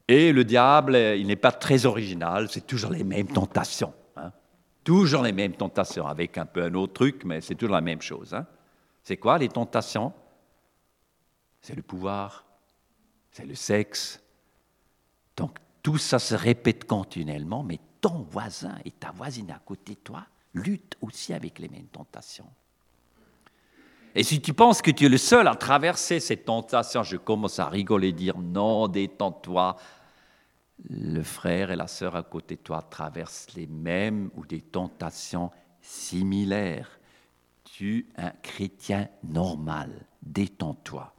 Et 0.08 0.32
le 0.32 0.42
diable, 0.42 0.96
il 0.96 1.26
n'est 1.26 1.36
pas 1.36 1.52
très 1.52 1.84
original, 1.84 2.48
c'est 2.50 2.66
toujours 2.66 2.90
les 2.90 3.04
mêmes 3.04 3.28
tentations. 3.28 3.92
Hein. 4.16 4.32
Toujours 4.82 5.22
les 5.22 5.32
mêmes 5.32 5.52
tentations, 5.52 6.06
avec 6.06 6.38
un 6.38 6.46
peu 6.46 6.62
un 6.62 6.74
autre 6.74 6.94
truc, 6.94 7.24
mais 7.24 7.42
c'est 7.42 7.54
toujours 7.54 7.74
la 7.74 7.82
même 7.82 8.00
chose. 8.00 8.32
Hein. 8.32 8.46
C'est 9.02 9.18
quoi 9.18 9.36
les 9.36 9.48
tentations? 9.48 10.14
C'est 11.60 11.74
le 11.74 11.82
pouvoir, 11.82 12.46
c'est 13.30 13.44
le 13.44 13.54
sexe. 13.54 14.22
Donc 15.36 15.58
tout 15.82 15.98
ça 15.98 16.18
se 16.18 16.34
répète 16.34 16.84
continuellement, 16.84 17.62
mais 17.62 17.78
ton 18.00 18.26
voisin 18.30 18.76
et 18.86 18.90
ta 18.90 19.10
voisine 19.10 19.50
à 19.50 19.58
côté 19.58 19.94
de 19.94 20.00
toi 20.00 20.24
luttent 20.54 20.96
aussi 21.02 21.34
avec 21.34 21.58
les 21.58 21.68
mêmes 21.68 21.88
tentations. 21.88 22.48
Et 24.14 24.22
si 24.22 24.40
tu 24.40 24.54
penses 24.54 24.82
que 24.82 24.90
tu 24.90 25.06
es 25.06 25.08
le 25.08 25.18
seul 25.18 25.46
à 25.46 25.54
traverser 25.54 26.18
ces 26.18 26.38
tentations, 26.38 27.02
je 27.02 27.16
commence 27.16 27.58
à 27.58 27.68
rigoler, 27.68 28.12
dire 28.12 28.38
non, 28.38 28.88
détends-toi, 28.88 29.76
le 30.88 31.22
frère 31.22 31.70
et 31.70 31.76
la 31.76 31.86
sœur 31.86 32.16
à 32.16 32.22
côté 32.22 32.56
de 32.56 32.60
toi 32.60 32.82
traversent 32.82 33.54
les 33.54 33.66
mêmes 33.66 34.30
ou 34.36 34.46
des 34.46 34.60
tentations 34.60 35.50
similaires. 35.80 37.00
Tu 37.64 38.08
un 38.16 38.30
chrétien 38.42 39.08
normal, 39.22 40.06
détends-toi. 40.22 41.14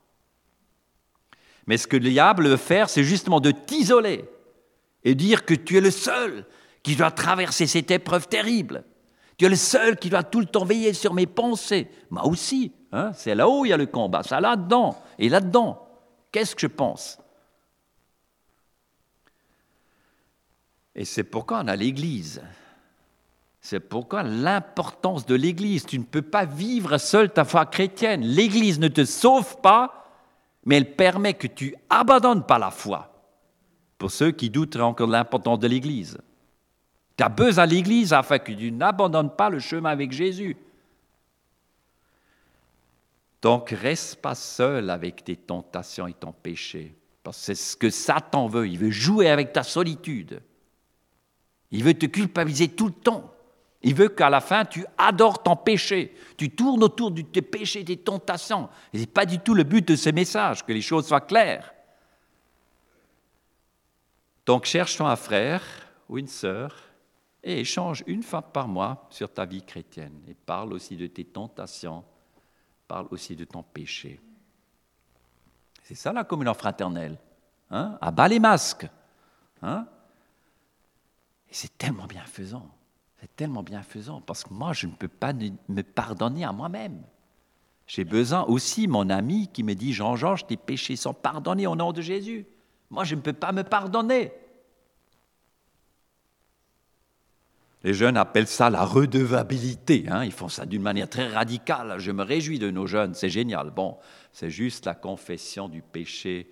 Mais 1.67 1.77
ce 1.77 1.87
que 1.87 1.97
le 1.97 2.09
diable 2.09 2.47
veut 2.47 2.57
faire, 2.57 2.89
c'est 2.89 3.03
justement 3.03 3.39
de 3.39 3.51
t'isoler 3.51 4.25
et 5.03 5.15
dire 5.15 5.45
que 5.45 5.53
tu 5.53 5.77
es 5.77 5.81
le 5.81 5.91
seul 5.91 6.45
qui 6.81 6.95
doit 6.95 7.11
traverser 7.11 7.67
cette 7.67 7.91
épreuve 7.91 8.27
terrible. 8.27 8.83
Tu 9.37 9.45
es 9.45 9.49
le 9.49 9.55
seul 9.55 9.97
qui 9.97 10.09
doit 10.09 10.23
tout 10.23 10.39
le 10.39 10.45
temps 10.45 10.65
veiller 10.65 10.93
sur 10.93 11.13
mes 11.13 11.27
pensées. 11.27 11.89
Moi 12.09 12.25
aussi, 12.25 12.73
hein, 12.91 13.11
c'est 13.13 13.35
là-haut 13.35 13.65
il 13.65 13.69
y 13.69 13.73
a 13.73 13.77
le 13.77 13.85
combat, 13.85 14.23
ça 14.23 14.41
là-dedans 14.41 15.01
et 15.17 15.29
là-dedans. 15.29 15.85
Qu'est-ce 16.31 16.55
que 16.55 16.61
je 16.61 16.67
pense? 16.67 17.19
Et 20.99 21.05
c'est 21.05 21.23
pourquoi 21.23 21.61
on 21.63 21.67
a 21.69 21.77
l'Église. 21.77 22.41
C'est 23.61 23.79
pourquoi 23.79 24.21
l'importance 24.21 25.25
de 25.25 25.33
l'Église. 25.33 25.85
Tu 25.85 25.97
ne 25.97 26.03
peux 26.03 26.21
pas 26.21 26.43
vivre 26.43 26.97
seul 26.97 27.31
ta 27.31 27.45
foi 27.45 27.65
chrétienne. 27.65 28.21
L'Église 28.21 28.79
ne 28.79 28.89
te 28.89 29.05
sauve 29.05 29.61
pas, 29.61 30.11
mais 30.65 30.75
elle 30.75 30.97
permet 30.97 31.35
que 31.35 31.47
tu 31.47 31.73
abandonnes 31.89 32.45
pas 32.45 32.59
la 32.59 32.69
foi. 32.69 33.13
Pour 33.97 34.11
ceux 34.11 34.31
qui 34.31 34.49
douteraient 34.49 34.83
encore 34.83 35.07
de 35.07 35.13
l'importance 35.13 35.59
de 35.59 35.69
l'Église. 35.69 36.17
Tu 37.15 37.23
as 37.23 37.29
besoin 37.29 37.65
de 37.65 37.71
l'Église 37.71 38.11
afin 38.11 38.37
que 38.37 38.51
tu 38.51 38.69
n'abandonnes 38.69 39.33
pas 39.33 39.49
le 39.49 39.59
chemin 39.59 39.91
avec 39.91 40.11
Jésus. 40.11 40.57
Donc 43.41 43.69
reste 43.69 44.17
pas 44.17 44.35
seul 44.35 44.89
avec 44.89 45.23
tes 45.23 45.37
tentations 45.37 46.07
et 46.07 46.13
ton 46.13 46.33
péché. 46.33 46.93
Parce 47.23 47.37
que 47.37 47.43
c'est 47.45 47.55
ce 47.55 47.77
que 47.77 47.89
Satan 47.89 48.47
veut. 48.47 48.67
Il 48.67 48.77
veut 48.77 48.91
jouer 48.91 49.29
avec 49.29 49.53
ta 49.53 49.63
solitude. 49.63 50.41
Il 51.71 51.83
veut 51.83 51.93
te 51.93 52.05
culpabiliser 52.05 52.69
tout 52.69 52.87
le 52.87 52.93
temps. 52.93 53.33
Il 53.81 53.95
veut 53.95 54.09
qu'à 54.09 54.29
la 54.29 54.41
fin, 54.41 54.65
tu 54.65 54.85
adores 54.97 55.41
ton 55.41 55.55
péché. 55.55 56.13
Tu 56.37 56.49
tournes 56.49 56.83
autour 56.83 57.11
de 57.11 57.21
tes 57.21 57.41
péchés, 57.41 57.83
des 57.83 57.97
tentations. 57.97 58.69
Ce 58.93 58.99
n'est 58.99 59.05
pas 59.05 59.25
du 59.25 59.39
tout 59.39 59.53
le 59.53 59.63
but 59.63 59.87
de 59.87 59.95
ce 59.95 60.09
message, 60.09 60.65
que 60.65 60.73
les 60.73 60.81
choses 60.81 61.07
soient 61.07 61.21
claires. 61.21 61.73
Donc 64.45 64.65
cherche-toi 64.65 65.09
un 65.09 65.15
frère 65.15 65.63
ou 66.09 66.17
une 66.17 66.27
sœur 66.27 66.75
et 67.43 67.59
échange 67.59 68.03
une 68.07 68.23
fois 68.23 68.41
par 68.41 68.67
mois 68.67 69.07
sur 69.11 69.31
ta 69.31 69.45
vie 69.45 69.63
chrétienne. 69.63 70.23
Et 70.27 70.33
parle 70.33 70.73
aussi 70.73 70.97
de 70.97 71.07
tes 71.07 71.23
tentations, 71.23 72.03
parle 72.87 73.07
aussi 73.11 73.35
de 73.35 73.45
ton 73.45 73.63
péché. 73.63 74.19
C'est 75.83 75.95
ça 75.95 76.11
la 76.11 76.23
communion 76.23 76.53
fraternelle. 76.53 77.17
Hein? 77.71 77.97
À 78.01 78.11
bas 78.11 78.27
les 78.27 78.39
masques. 78.39 78.87
Hein? 79.61 79.87
Et 81.49 81.53
c'est 81.53 81.77
tellement 81.77 82.05
bienfaisant. 82.05 82.69
C'est 83.19 83.35
tellement 83.35 83.63
bienfaisant 83.63 84.21
parce 84.21 84.43
que 84.43 84.53
moi, 84.53 84.73
je 84.73 84.87
ne 84.87 84.93
peux 84.93 85.07
pas 85.07 85.33
me 85.33 85.81
pardonner 85.81 86.45
à 86.45 86.51
moi-même. 86.51 87.01
J'ai 87.87 88.05
besoin 88.05 88.43
aussi, 88.43 88.87
mon 88.87 89.09
ami, 89.09 89.49
qui 89.51 89.63
me 89.63 89.73
dit 89.73 89.93
Jean-Georges, 89.93 90.45
tes 90.45 90.57
péchés 90.57 90.95
sont 90.95 91.13
pardonnés 91.13 91.65
au 91.65 91.75
nom 91.75 91.91
de 91.91 92.01
Jésus. 92.01 92.45
Moi, 92.91 93.03
je 93.03 93.15
ne 93.15 93.21
peux 93.21 93.33
pas 93.33 93.51
me 93.51 93.63
pardonner. 93.63 94.31
Les 97.83 97.93
jeunes 97.93 98.17
appellent 98.17 98.47
ça 98.47 98.69
la 98.69 98.85
redevabilité. 98.85 100.05
Hein. 100.09 100.23
Ils 100.23 100.31
font 100.31 100.49
ça 100.49 100.65
d'une 100.65 100.81
manière 100.81 101.09
très 101.09 101.29
radicale. 101.29 101.95
Je 101.97 102.11
me 102.11 102.23
réjouis 102.23 102.59
de 102.59 102.69
nos 102.69 102.85
jeunes, 102.85 103.13
c'est 103.15 103.29
génial. 103.29 103.71
Bon, 103.71 103.97
c'est 104.33 104.49
juste 104.49 104.85
la 104.85 104.95
confession 104.95 105.69
du 105.69 105.81
péché 105.81 106.51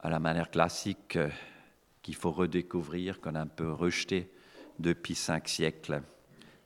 à 0.00 0.10
la 0.10 0.18
manière 0.18 0.50
classique 0.50 1.16
euh, 1.16 1.28
qu'il 2.06 2.14
faut 2.14 2.30
redécouvrir, 2.30 3.20
qu'on 3.20 3.34
a 3.34 3.40
un 3.40 3.48
peu 3.48 3.72
rejeté 3.72 4.30
depuis 4.78 5.16
cinq 5.16 5.48
siècles 5.48 6.02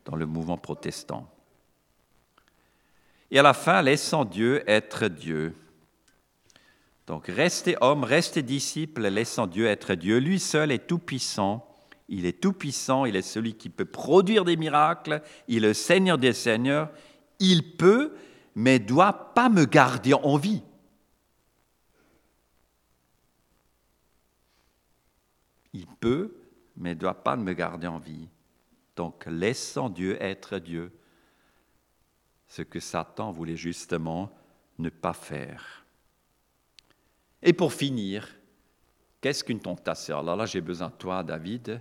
dans 0.05 0.14
le 0.14 0.26
mouvement 0.26 0.59
protestant. 0.59 1.33
Et 3.31 3.38
à 3.38 3.42
la 3.42 3.55
fin, 3.55 3.81
laissant 3.81 4.26
Dieu 4.26 4.62
être 4.66 5.09
Dieu. 5.09 5.55
Donc 7.07 7.26
restez 7.29 7.74
homme, 7.81 8.05
restez 8.05 8.42
disciple, 8.42 9.09
laissant 9.09 9.46
Dieu 9.46 9.64
être 9.64 9.94
Dieu. 9.94 10.18
Lui 10.18 10.38
seul 10.38 10.70
est 10.72 10.87
tout-puissant. 10.87 11.66
Il 12.11 12.26
est 12.26 12.38
tout-puissant, 12.38 13.07
il 13.07 13.16
est 13.16 13.22
celui 13.22 13.55
qui 13.55 13.70
peut 13.70 13.87
produire 13.87 14.44
des 14.44 14.59
miracles, 14.59 15.22
il 15.48 15.64
est 15.64 15.68
le 15.68 15.74
Seigneur 15.74 16.18
des 16.18 16.35
Seigneurs. 16.35 16.90
Il 17.38 17.79
peut, 17.79 18.12
mais 18.55 18.79
doit 18.79 19.33
pas 19.33 19.48
me 19.48 19.64
garder 19.64 20.12
en 20.12 20.37
vie. 20.37 20.61
Il 25.73 25.87
peut, 25.87 26.37
mais 26.77 26.95
ne 26.95 27.01
doit 27.01 27.23
pas 27.23 27.37
me 27.37 27.53
garder 27.53 27.87
en 27.87 27.99
vie. 27.99 28.29
Donc 28.97 29.25
laissons 29.27 29.89
Dieu 29.89 30.21
être 30.23 30.59
Dieu, 30.59 30.93
ce 32.49 32.63
que 32.63 32.81
Satan 32.81 33.31
voulait 33.31 33.57
justement 33.57 34.31
ne 34.79 34.89
pas 34.89 35.13
faire. 35.13 35.85
Et 37.43 37.53
pour 37.53 37.73
finir, 37.73 38.29
qu'est-ce 39.21 39.45
qu'une 39.45 39.61
tentation? 39.61 40.19
Alors 40.19 40.37
là, 40.37 40.47
j'ai 40.47 40.61
besoin 40.61 40.89
de 40.89 40.95
toi, 40.95 41.23
David, 41.23 41.81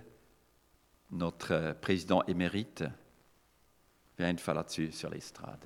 notre 1.10 1.74
président 1.80 2.22
émérite. 2.24 2.84
Viens 4.16 4.30
une 4.30 4.38
fois 4.38 4.54
là-dessus 4.54 4.92
sur 4.92 5.10
l'estrade. 5.10 5.64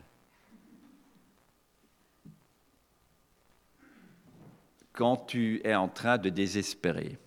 Quand 4.92 5.16
tu 5.16 5.60
es 5.64 5.74
en 5.74 5.88
train 5.88 6.18
de 6.18 6.30
désespérer, 6.30 7.18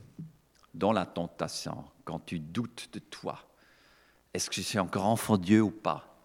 dans 0.78 0.92
la 0.92 1.06
tentation, 1.06 1.84
quand 2.06 2.20
tu 2.26 2.40
doutes 2.40 2.90
de 2.94 3.00
toi, 3.00 3.40
est-ce 4.34 4.50
que 4.50 4.56
je 4.56 4.62
suis 4.62 4.80
encore 4.80 5.06
enfant 5.06 5.38
Dieu 5.38 5.62
ou 5.62 5.72
pas? 5.72 6.16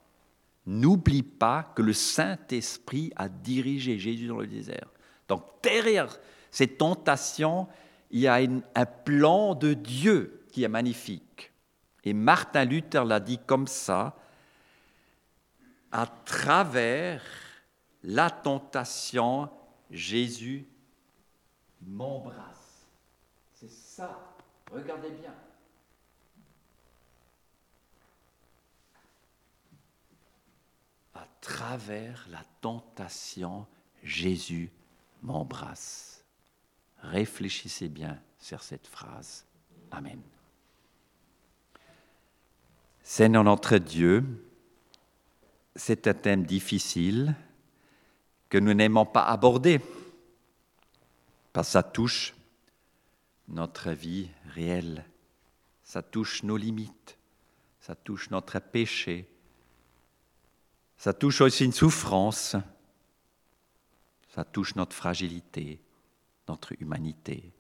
N'oublie 0.66 1.22
pas 1.22 1.72
que 1.74 1.82
le 1.82 1.92
Saint-Esprit 1.92 3.12
a 3.16 3.28
dirigé 3.28 3.98
Jésus 3.98 4.28
dans 4.28 4.38
le 4.38 4.46
désert. 4.46 4.88
Donc 5.28 5.42
derrière 5.62 6.18
ces 6.50 6.68
tentations, 6.68 7.66
il 8.10 8.20
y 8.20 8.28
a 8.28 8.34
un 8.34 8.86
plan 8.86 9.54
de 9.54 9.72
Dieu 9.72 10.44
qui 10.52 10.62
est 10.62 10.68
magnifique. 10.68 11.52
Et 12.04 12.12
Martin 12.12 12.64
Luther 12.64 13.04
l'a 13.04 13.20
dit 13.20 13.38
comme 13.38 13.66
ça, 13.66 14.16
à 15.90 16.06
travers 16.06 17.22
la 18.02 18.30
tentation, 18.30 19.48
Jésus 19.90 20.66
m'embrasse. 21.80 22.88
C'est 23.54 23.70
ça 23.70 24.31
Regardez 24.72 25.10
bien. 25.10 25.34
À 31.14 31.26
travers 31.42 32.26
la 32.30 32.42
tentation, 32.62 33.66
Jésus 34.02 34.70
m'embrasse. 35.22 36.24
Réfléchissez 37.02 37.88
bien 37.88 38.18
sur 38.38 38.62
cette 38.62 38.86
phrase. 38.86 39.44
Amen. 39.90 40.20
Seigneur 43.02 43.44
notre 43.44 43.76
Dieu, 43.76 44.24
c'est 45.76 46.06
un 46.06 46.14
thème 46.14 46.46
difficile 46.46 47.34
que 48.48 48.56
nous 48.56 48.72
n'aimons 48.72 49.04
pas 49.04 49.24
aborder, 49.24 49.80
que 51.52 51.62
ça 51.62 51.82
touche 51.82 52.34
notre 53.48 53.90
vie 53.90 54.28
réelle. 54.54 55.04
Ça 55.82 56.02
touche 56.02 56.42
nos 56.42 56.56
limites, 56.56 57.18
ça 57.80 57.94
touche 57.94 58.30
notre 58.30 58.60
péché, 58.60 59.28
ça 60.96 61.12
touche 61.12 61.40
aussi 61.40 61.64
une 61.64 61.72
souffrance, 61.72 62.54
ça 64.34 64.44
touche 64.44 64.76
notre 64.76 64.94
fragilité, 64.94 65.80
notre 66.48 66.72
humanité. 66.80 67.52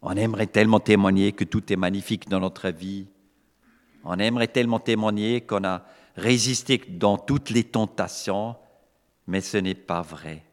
On 0.00 0.16
aimerait 0.16 0.46
tellement 0.46 0.80
témoigner 0.80 1.32
que 1.32 1.44
tout 1.44 1.72
est 1.72 1.76
magnifique 1.76 2.28
dans 2.28 2.40
notre 2.40 2.70
vie. 2.70 3.06
On 4.02 4.18
aimerait 4.18 4.48
tellement 4.48 4.80
témoigner 4.80 5.42
qu'on 5.42 5.64
a 5.64 5.84
résisté 6.16 6.78
dans 6.78 7.18
toutes 7.18 7.50
les 7.50 7.64
tentations, 7.64 8.56
mais 9.26 9.42
ce 9.42 9.58
n'est 9.58 9.74
pas 9.74 10.02
vrai. 10.02 10.45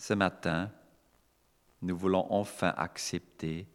Ce 0.00 0.14
matin, 0.14 0.70
nous 1.82 1.94
voulons 1.94 2.26
enfin 2.32 2.72
accepter 2.78 3.66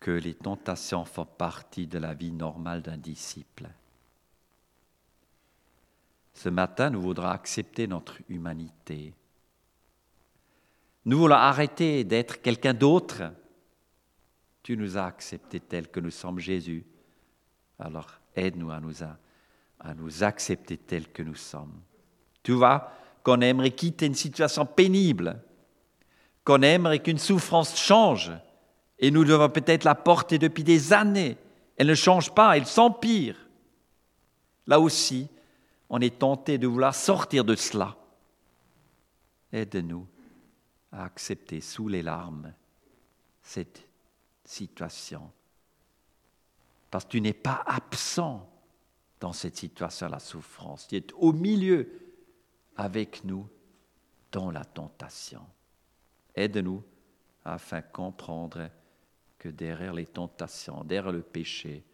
que 0.00 0.10
les 0.10 0.34
tentations 0.34 1.04
font 1.04 1.24
partie 1.24 1.86
de 1.86 2.00
la 2.00 2.14
vie 2.14 2.32
normale 2.32 2.82
d'un 2.82 2.96
disciple. 2.96 3.68
Ce 6.34 6.48
matin, 6.48 6.90
nous 6.90 7.00
voudrons 7.00 7.28
accepter 7.28 7.86
notre 7.86 8.18
humanité. 8.28 9.14
Nous 11.04 11.18
voulons 11.18 11.36
arrêter 11.36 12.02
d'être 12.02 12.42
quelqu'un 12.42 12.74
d'autre. 12.74 13.22
Tu 14.64 14.76
nous 14.76 14.98
as 14.98 15.06
acceptés 15.06 15.60
tels 15.60 15.92
que 15.92 16.00
nous 16.00 16.10
sommes 16.10 16.40
Jésus. 16.40 16.84
Alors 17.78 18.18
aide-nous 18.34 18.72
à 18.72 18.80
nous, 18.80 19.04
à 19.78 19.94
nous 19.94 20.24
accepter 20.24 20.76
tels 20.76 21.12
que 21.12 21.22
nous 21.22 21.36
sommes. 21.36 21.80
Tu 22.42 22.50
vois, 22.50 22.97
qu'on 23.22 23.40
aimerait 23.40 23.70
quitter 23.70 24.06
une 24.06 24.14
situation 24.14 24.66
pénible, 24.66 25.40
qu'on 26.44 26.62
aimerait 26.62 27.00
qu'une 27.00 27.18
souffrance 27.18 27.76
change, 27.76 28.32
et 28.98 29.10
nous 29.10 29.24
devons 29.24 29.48
peut-être 29.48 29.84
la 29.84 29.94
porter 29.94 30.38
depuis 30.38 30.64
des 30.64 30.92
années. 30.92 31.36
Elle 31.76 31.86
ne 31.88 31.94
change 31.94 32.34
pas, 32.34 32.56
elle 32.56 32.66
s'empire. 32.66 33.36
Là 34.66 34.80
aussi, 34.80 35.28
on 35.88 36.00
est 36.00 36.18
tenté 36.18 36.58
de 36.58 36.66
vouloir 36.66 36.94
sortir 36.94 37.44
de 37.44 37.54
cela. 37.54 37.96
Aide-nous 39.52 40.06
à 40.92 41.04
accepter 41.04 41.60
sous 41.60 41.88
les 41.88 42.02
larmes 42.02 42.52
cette 43.42 43.86
situation. 44.44 45.30
Parce 46.90 47.04
que 47.04 47.10
tu 47.10 47.20
n'es 47.20 47.32
pas 47.32 47.62
absent 47.66 48.48
dans 49.20 49.32
cette 49.32 49.56
situation, 49.56 50.08
la 50.08 50.18
souffrance. 50.18 50.86
Tu 50.88 50.96
es 50.96 51.06
au 51.14 51.32
milieu 51.32 51.88
avec 52.78 53.24
nous 53.24 53.46
dans 54.32 54.50
la 54.50 54.64
tentation. 54.64 55.44
Aide-nous 56.34 56.82
afin 57.44 57.80
de 57.80 57.86
comprendre 57.92 58.70
que 59.38 59.48
derrière 59.48 59.92
les 59.92 60.06
tentations, 60.06 60.84
derrière 60.84 61.12
le 61.12 61.22
péché, 61.22 61.84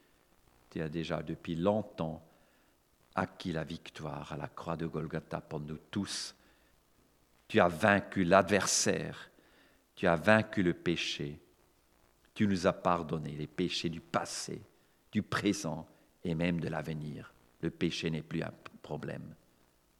tu 0.71 0.81
as 0.81 0.89
déjà 0.89 1.23
depuis 1.23 1.55
longtemps 1.57 2.23
acquis 3.15 3.53
la 3.53 3.65
victoire 3.65 4.33
à 4.33 4.37
la 4.37 4.49
croix 4.49 4.77
de 4.77 4.87
Golgotha 4.87 5.41
pour 5.41 5.61
nous 5.61 5.79
tous. 5.91 6.35
Tu 7.49 7.61
as 7.61 7.69
vaincu 7.69 8.25
l'adversaire, 8.25 9.31
tu 9.95 10.07
as 10.07 10.17
vaincu 10.17 10.63
le 10.63 10.75
péché, 10.75 11.39
tu 12.35 12.47
nous 12.47 12.67
as 12.67 12.73
pardonné 12.73 13.31
les 13.37 13.47
péchés 13.47 13.89
du 13.89 14.01
passé, 14.01 14.61
du 15.13 15.23
présent 15.23 15.87
et 16.25 16.35
même 16.35 16.61
de 16.61 16.69
l'avenir. 16.69 17.33
Le 17.61 17.71
péché 17.71 18.11
n'est 18.11 18.23
plus 18.23 18.43
un 18.43 18.53
problème 18.83 19.35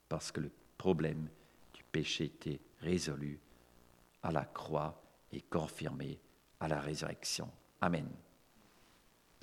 parce 0.09 0.33
que 0.33 0.41
le 0.41 0.51
problème 0.77 1.29
du 1.73 1.83
péché 1.85 2.25
était 2.25 2.61
résolu 2.81 3.41
à 4.23 4.31
la 4.31 4.45
croix 4.45 5.03
et 5.33 5.41
confirmé 5.43 6.21
à 6.61 6.69
la 6.69 6.81
résurrection. 6.81 7.51
Amen. 7.81 8.09